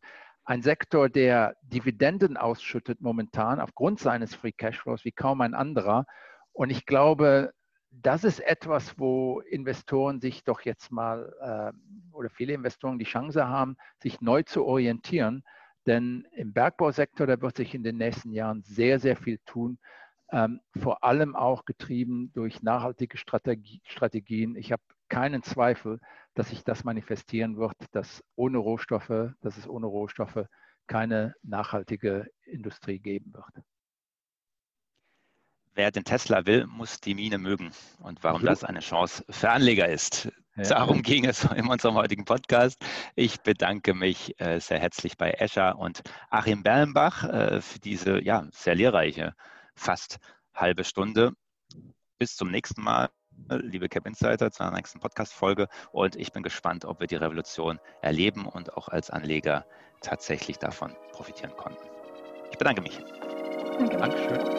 Ein 0.44 0.62
Sektor, 0.62 1.08
der 1.08 1.56
Dividenden 1.62 2.36
ausschüttet 2.36 3.00
momentan 3.00 3.60
aufgrund 3.60 4.00
seines 4.00 4.34
Free 4.34 4.52
Cashflows 4.52 5.04
wie 5.04 5.12
kaum 5.12 5.40
ein 5.40 5.54
anderer. 5.54 6.06
Und 6.52 6.70
ich 6.70 6.86
glaube, 6.86 7.52
das 7.90 8.24
ist 8.24 8.40
etwas, 8.40 8.98
wo 8.98 9.40
Investoren 9.40 10.20
sich 10.20 10.44
doch 10.44 10.62
jetzt 10.62 10.90
mal 10.90 11.32
äh, 11.40 12.14
oder 12.14 12.30
viele 12.30 12.54
Investoren 12.54 12.98
die 12.98 13.04
Chance 13.04 13.48
haben, 13.48 13.76
sich 14.02 14.20
neu 14.20 14.42
zu 14.42 14.64
orientieren 14.64 15.42
denn 15.88 16.26
im 16.32 16.52
Bergbausektor, 16.52 17.26
da 17.26 17.40
wird 17.40 17.56
sich 17.56 17.74
in 17.74 17.82
den 17.82 17.96
nächsten 17.96 18.30
Jahren 18.32 18.62
sehr, 18.62 19.00
sehr 19.00 19.16
viel 19.16 19.38
tun, 19.46 19.78
ähm, 20.30 20.60
vor 20.76 21.02
allem 21.02 21.34
auch 21.34 21.64
getrieben 21.64 22.30
durch 22.34 22.62
nachhaltige 22.62 23.16
Strategie, 23.16 23.80
Strategien. 23.84 24.54
Ich 24.54 24.70
habe 24.70 24.82
keinen 25.08 25.42
Zweifel, 25.42 26.00
dass 26.34 26.50
sich 26.50 26.64
das 26.64 26.84
manifestieren 26.84 27.56
wird, 27.56 27.76
dass 27.92 28.22
ohne 28.36 28.58
Rohstoffe, 28.58 29.32
dass 29.40 29.56
es 29.56 29.68
ohne 29.68 29.86
Rohstoffe 29.86 30.46
keine 30.86 31.34
nachhaltige 31.42 32.28
Industrie 32.44 32.98
geben 32.98 33.32
wird. 33.34 33.64
Wer 35.74 35.90
den 35.90 36.04
Tesla 36.04 36.44
will, 36.46 36.66
muss 36.66 37.00
die 37.00 37.14
Mine 37.14 37.38
mögen. 37.38 37.70
Und 38.00 38.24
warum 38.24 38.44
das 38.44 38.64
eine 38.64 38.80
Chance 38.80 39.24
für 39.30 39.50
Anleger 39.50 39.88
ist, 39.88 40.28
ja. 40.58 40.64
Darum 40.64 41.02
ging 41.02 41.24
es 41.24 41.44
in 41.56 41.68
unserem 41.68 41.94
heutigen 41.94 42.24
Podcast. 42.24 42.84
Ich 43.14 43.40
bedanke 43.42 43.94
mich 43.94 44.34
äh, 44.40 44.58
sehr 44.58 44.80
herzlich 44.80 45.16
bei 45.16 45.30
Escher 45.30 45.78
und 45.78 46.02
Achim 46.30 46.64
Berlenbach 46.64 47.22
äh, 47.22 47.60
für 47.60 47.78
diese 47.78 48.20
ja, 48.24 48.44
sehr 48.50 48.74
lehrreiche, 48.74 49.34
fast 49.76 50.18
halbe 50.54 50.82
Stunde. 50.82 51.32
Bis 52.18 52.34
zum 52.34 52.50
nächsten 52.50 52.82
Mal, 52.82 53.08
liebe 53.48 53.88
Cap 53.88 54.06
Insider, 54.06 54.50
zur 54.50 54.70
nächsten 54.70 55.00
Podcast-Folge. 55.00 55.68
Und 55.92 56.16
ich 56.16 56.32
bin 56.32 56.42
gespannt, 56.42 56.84
ob 56.84 57.00
wir 57.00 57.06
die 57.06 57.16
Revolution 57.16 57.78
erleben 58.02 58.46
und 58.46 58.76
auch 58.76 58.88
als 58.88 59.10
Anleger 59.10 59.64
tatsächlich 60.00 60.58
davon 60.58 60.94
profitieren 61.12 61.52
konnten. 61.56 61.82
Ich 62.50 62.58
bedanke 62.58 62.82
mich. 62.82 62.98
Danke. 63.78 63.96
Dankeschön. 63.96 64.57